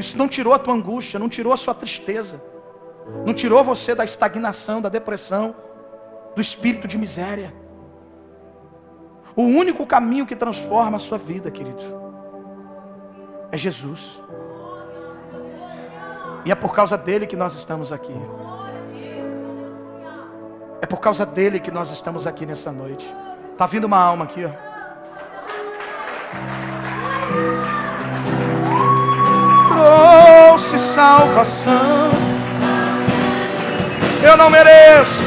[0.00, 2.42] Isso não tirou a tua angústia, não tirou a sua tristeza,
[3.26, 5.54] não tirou você da estagnação, da depressão,
[6.34, 7.52] do espírito de miséria.
[9.36, 11.82] O único caminho que transforma a sua vida, querido,
[13.52, 14.22] é Jesus.
[16.46, 18.16] E é por causa dele que nós estamos aqui.
[20.80, 23.14] É por causa dele que nós estamos aqui nessa noite.
[23.58, 24.70] Tá vindo uma alma aqui, ó.
[29.80, 32.10] Trouxe salvação.
[34.22, 35.24] Eu não mereço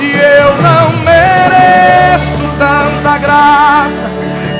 [0.00, 4.08] e eu não mereço tanta graça,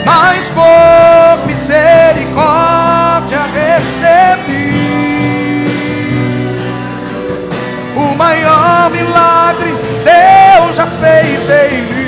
[0.05, 4.66] mas por misericórdia recebi
[7.94, 12.07] o maior milagre Deus já fez em mim.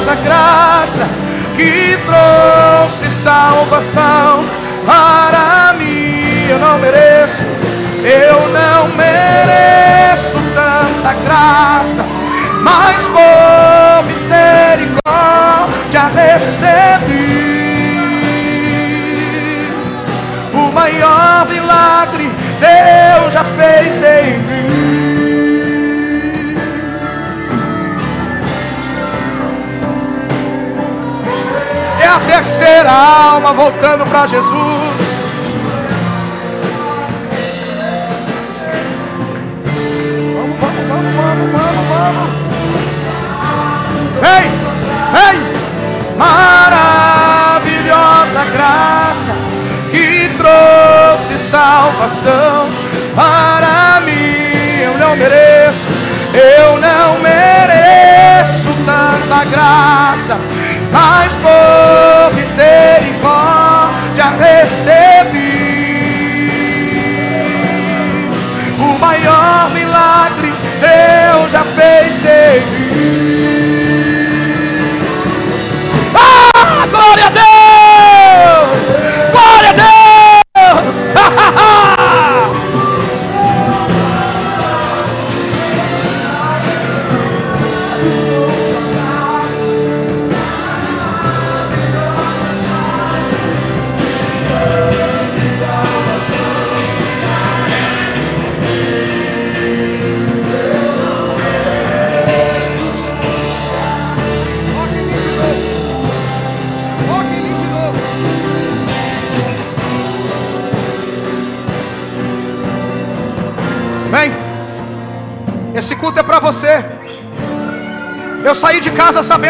[0.00, 1.06] Maravilhosa graça
[1.56, 4.44] que trouxe salvação
[4.86, 6.48] para mim.
[6.48, 7.44] Eu não mereço,
[8.02, 12.04] eu não mereço tanta graça,
[12.62, 15.00] mas por misericórdia
[16.14, 17.50] recebi
[20.54, 25.19] o maior milagre Deus já fez em mim.
[32.10, 34.50] A terceira alma voltando para Jesus.
[40.34, 42.30] Vamos, vamos, vamos, vamos, vamos.
[44.20, 44.44] Vem,
[45.14, 45.36] vem,
[46.18, 46.82] maravilhosa
[48.52, 49.34] graça
[49.92, 52.68] que trouxe salvação
[53.14, 54.80] para mim.
[54.82, 55.86] Eu não mereço,
[56.34, 56.99] eu não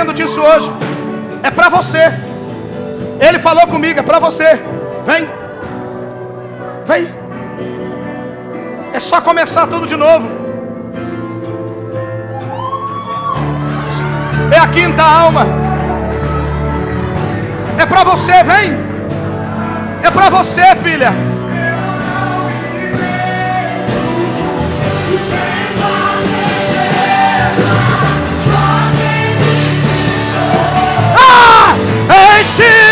[0.01, 0.72] sabendo disso hoje.
[1.42, 2.12] É para você.
[3.20, 4.59] Ele falou comigo, é para você.
[5.07, 5.28] Vem.
[6.86, 7.14] Vem.
[8.94, 10.26] É só começar tudo de novo.
[14.53, 15.46] É a quinta alma.
[17.78, 18.78] É para você, vem.
[20.03, 21.12] É para você, filha.
[32.12, 32.89] Ah!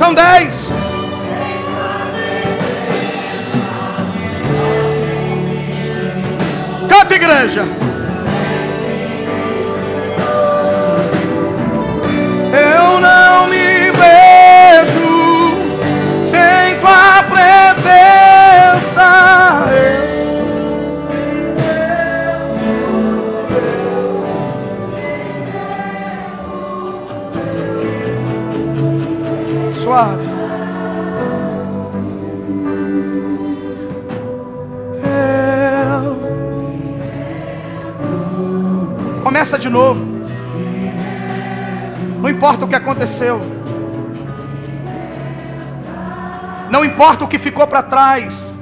[0.00, 0.66] São dez.
[6.88, 7.89] Canta, igreja.
[39.40, 40.04] Começa de novo.
[42.20, 43.40] Não importa o que aconteceu.
[46.70, 48.54] Não importa o que ficou para trás.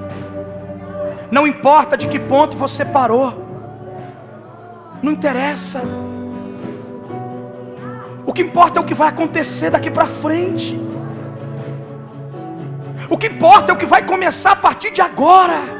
[1.32, 3.34] Não importa de que ponto você parou.
[5.02, 5.82] Não interessa.
[8.24, 10.80] O que importa é o que vai acontecer daqui para frente.
[13.10, 15.77] O que importa é o que vai começar a partir de agora.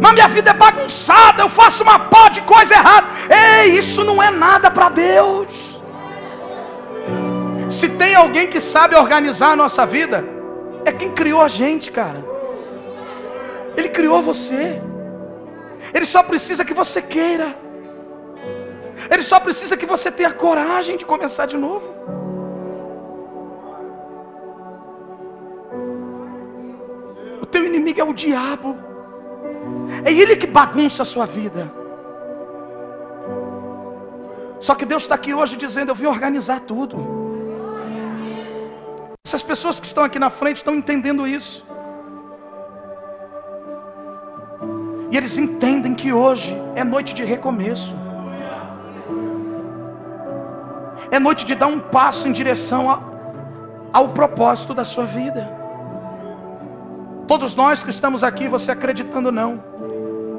[0.00, 3.08] Mas minha vida é bagunçada, eu faço uma pó de coisa errada.
[3.28, 5.80] Ei, isso não é nada para Deus.
[7.68, 10.24] Se tem alguém que sabe organizar a nossa vida,
[10.84, 12.24] é quem criou a gente, cara.
[13.76, 14.80] Ele criou você.
[15.92, 17.54] Ele só precisa que você queira.
[19.10, 21.86] Ele só precisa que você tenha coragem de começar de novo.
[27.40, 28.87] O teu inimigo é o diabo.
[30.04, 31.70] É ele que bagunça a sua vida.
[34.60, 37.18] Só que Deus está aqui hoje dizendo: Eu vim organizar tudo.
[39.24, 41.64] Essas pessoas que estão aqui na frente estão entendendo isso.
[45.10, 47.94] E eles entendem que hoje é noite de recomeço.
[51.10, 53.00] É noite de dar um passo em direção a,
[53.92, 55.58] ao propósito da sua vida.
[57.26, 59.62] Todos nós que estamos aqui, você acreditando não,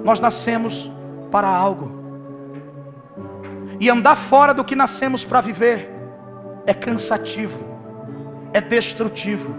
[0.04, 0.90] nós nascemos
[1.32, 2.00] para algo.
[3.80, 5.90] E andar fora do que nascemos para viver
[6.66, 7.60] é cansativo,
[8.54, 9.56] é destrutivo,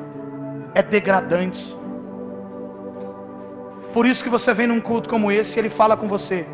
[0.74, 1.76] é degradante.
[3.92, 6.46] Por isso que você vem num culto como esse e ele fala com você: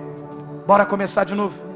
[0.66, 1.66] bora começar de novo.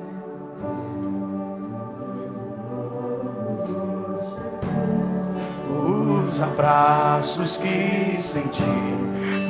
[6.24, 8.62] Os abraços que senti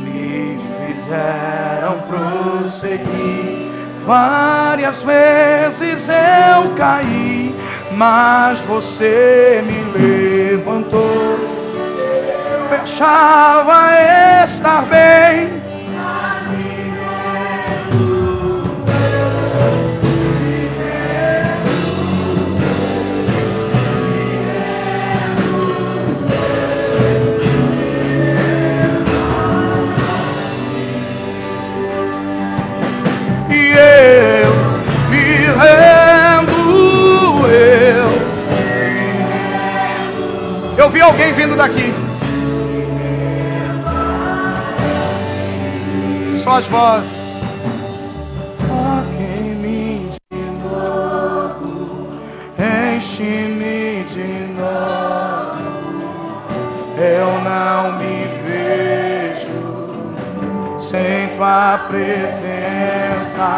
[0.00, 3.70] me fizeram prosseguir.
[4.06, 7.54] Várias vezes eu caí,
[7.92, 11.38] mas você me levantou.
[12.70, 13.90] Eu achava
[14.44, 15.59] estar bem.
[40.90, 41.92] Vi alguém vindo daqui.
[46.42, 47.20] Só as vozes.
[52.58, 55.70] Enche-me de novo.
[56.98, 59.60] Eu não me vejo
[60.78, 63.48] sem tua presença.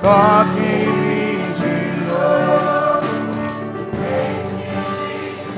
[0.00, 1.76] Toque-me de
[2.06, 3.08] novo.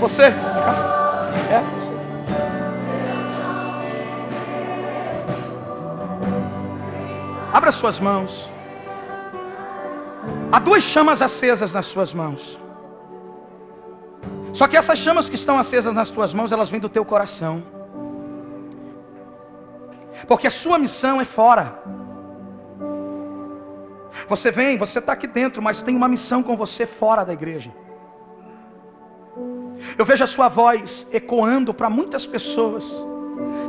[0.00, 0.32] Você?
[1.50, 1.92] É, você.
[7.52, 8.48] Abra suas mãos.
[10.52, 12.60] Há duas chamas acesas nas suas mãos.
[14.52, 17.62] Só que essas chamas que estão acesas nas tuas mãos, elas vêm do teu coração.
[20.28, 21.82] Porque a sua missão é fora.
[24.28, 27.72] Você vem, você está aqui dentro, mas tem uma missão com você fora da igreja.
[29.96, 32.84] Eu vejo a sua voz ecoando para muitas pessoas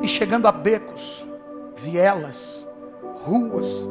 [0.02, 1.26] e chegando a becos,
[1.78, 2.68] vielas,
[3.24, 3.86] ruas,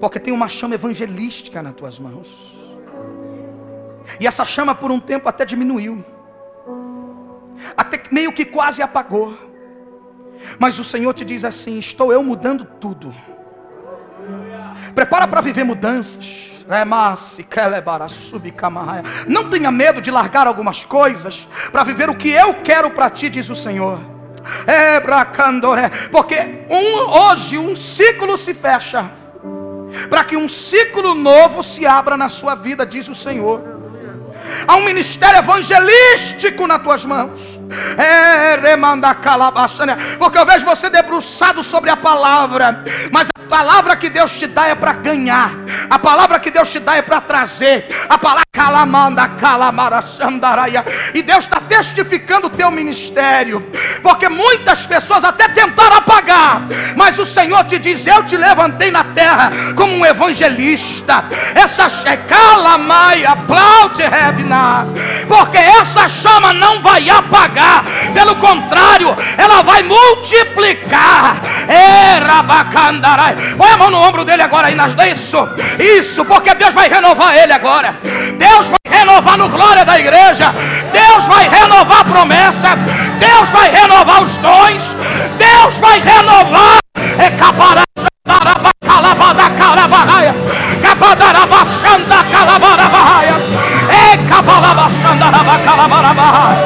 [0.00, 2.54] porque tem uma chama evangelística nas tuas mãos.
[4.20, 6.04] E essa chama por um tempo até diminuiu,
[7.76, 9.34] até meio que quase apagou.
[10.58, 13.14] Mas o Senhor te diz assim: Estou eu mudando tudo.
[14.94, 16.53] Prepara para viver mudanças.
[19.26, 23.28] Não tenha medo de largar algumas coisas para viver o que eu quero para ti,
[23.28, 23.98] diz o Senhor.
[26.10, 29.10] Porque um, hoje um ciclo se fecha
[30.10, 33.73] para que um ciclo novo se abra na sua vida, diz o Senhor.
[34.66, 37.60] Há um ministério evangelístico nas tuas mãos.
[37.98, 38.56] É,
[40.18, 44.68] Porque eu vejo você debruçado sobre a palavra, mas a palavra que Deus te dá
[44.68, 45.50] é para ganhar.
[45.90, 47.86] A palavra que Deus te dá é para trazer.
[48.08, 49.98] A palavra calamanda, calamara,
[51.12, 53.60] E Deus está testificando o teu ministério.
[54.00, 56.62] Porque muitas pessoas até tentaram apagar.
[56.96, 61.24] Mas o Senhor te diz: Eu te levantei na terra como um evangelista.
[61.54, 64.02] Essa é calamai, aplaude,
[65.26, 67.84] Porque essa chama não vai apagar.
[68.14, 71.40] Pelo contrário, ela vai multiplicar.
[73.58, 75.48] Põe a mão no ombro dele agora aí nas isso.
[75.78, 77.94] Isso, porque Deus vai renovar ele agora.
[78.44, 80.52] Deus vai renovar no glória da igreja.
[80.92, 82.76] Deus vai renovar promessa.
[83.18, 84.82] Deus vai renovar os dons.
[85.38, 86.78] Deus vai renovar.
[87.18, 87.84] É cabará.
[88.84, 90.34] Calabada calabaraia,
[90.82, 93.34] cabadarabachanda calabarabaia,
[93.90, 96.58] é cabalabachandaraba calabarabaia,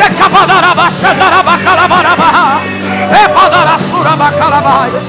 [0.00, 2.60] é cabadarabachandaraba calabarabaia,
[3.22, 5.02] é padarassuraba calabaia.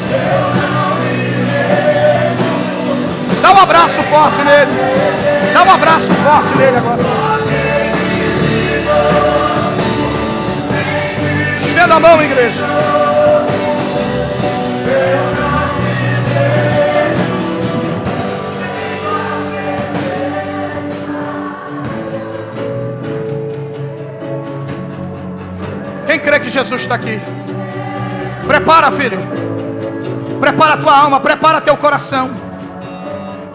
[3.42, 5.25] Dá um abraço forte nele.
[5.56, 7.02] Dá um abraço forte nele agora.
[11.66, 12.62] Estenda a mão, igreja.
[26.06, 27.22] Quem crê que Jesus está aqui?
[28.46, 29.20] Prepara, filho.
[30.42, 32.32] Prepara a tua alma, prepara teu coração.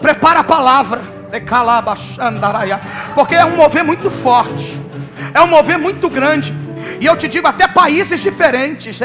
[0.01, 1.10] Prepara a palavra.
[3.15, 4.81] Porque é um mover muito forte.
[5.33, 6.53] É um mover muito grande.
[6.99, 8.99] E eu te digo, até países diferentes.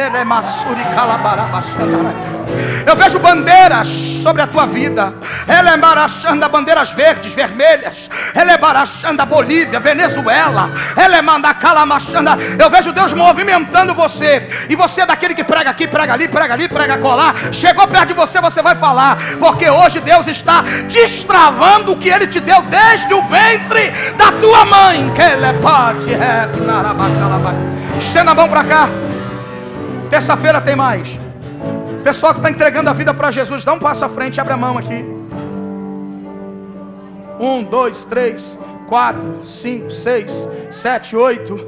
[2.87, 3.89] Eu vejo bandeiras
[4.23, 5.15] sobre a tua vida.
[5.47, 8.09] Ela é bandeiras verdes, vermelhas.
[8.35, 10.71] Ela é Bolívia, Venezuela.
[10.97, 11.23] Ela é.
[12.59, 14.49] Eu vejo Deus movimentando você.
[14.69, 17.35] E você é daquele que prega aqui, prega ali, prega ali, prega colar.
[17.53, 19.19] Chegou perto de você, você vai falar.
[19.39, 24.65] Porque hoje Deus está destravando o que Ele te deu desde o ventre da tua
[24.65, 25.13] mãe.
[25.15, 26.11] Que ele pode.
[27.99, 28.89] Estenda a mão para cá.
[30.11, 31.19] Terça-feira tem mais.
[32.05, 34.57] Pessoal que está entregando a vida para Jesus, dá um passo à frente, abre a
[34.57, 35.05] mão aqui.
[37.41, 40.31] Um, dois, três, quatro, cinco, seis,
[40.71, 41.59] sete, oito,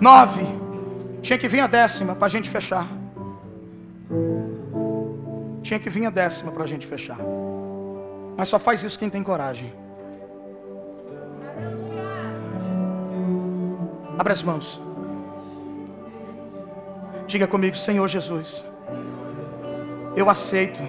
[0.00, 0.44] nove.
[1.22, 2.88] Tinha que vir a décima para a gente fechar.
[5.62, 7.18] Tinha que vir a décima para a gente fechar.
[8.36, 9.72] Mas só faz isso quem tem coragem.
[14.20, 14.80] Abra as mãos.
[17.26, 18.70] Diga comigo, Senhor Jesus
[20.16, 20.80] eu aceito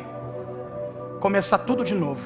[1.20, 2.22] começar tudo de novo.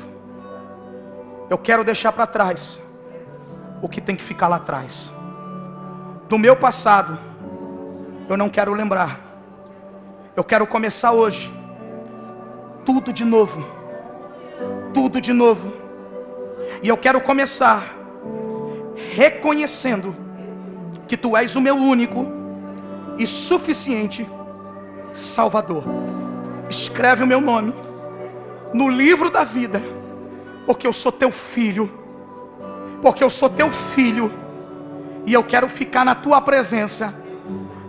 [1.49, 2.79] Eu quero deixar para trás
[3.81, 5.11] o que tem que ficar lá atrás.
[6.29, 7.17] Do meu passado,
[8.27, 9.19] eu não quero lembrar.
[10.35, 11.53] Eu quero começar hoje
[12.85, 13.63] tudo de novo.
[14.93, 15.73] Tudo de novo.
[16.81, 17.93] E eu quero começar
[19.13, 20.15] reconhecendo
[21.07, 22.25] que tu és o meu único
[23.17, 24.27] e suficiente
[25.13, 25.83] Salvador
[26.69, 27.73] escreve o meu nome
[28.73, 29.81] no livro da vida,
[30.65, 31.89] porque eu sou teu filho,
[33.01, 34.31] porque eu sou teu filho
[35.25, 37.13] e eu quero ficar na tua presença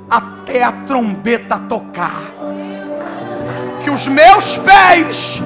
[0.08, 2.22] até a trombeta tocar.
[3.82, 5.40] Que os meus pés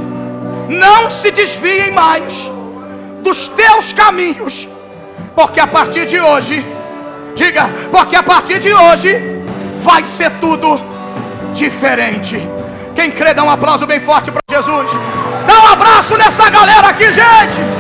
[0.68, 2.50] não se desviem mais
[3.22, 4.68] dos teus caminhos,
[5.34, 6.64] porque a partir de hoje,
[7.34, 9.20] diga, porque a partir de hoje
[9.80, 10.80] vai ser tudo
[11.54, 12.40] diferente.
[12.94, 14.90] Quem crê, dá um aplauso bem forte para Jesus.
[15.46, 17.79] Dá um abraço nessa galera aqui, gente.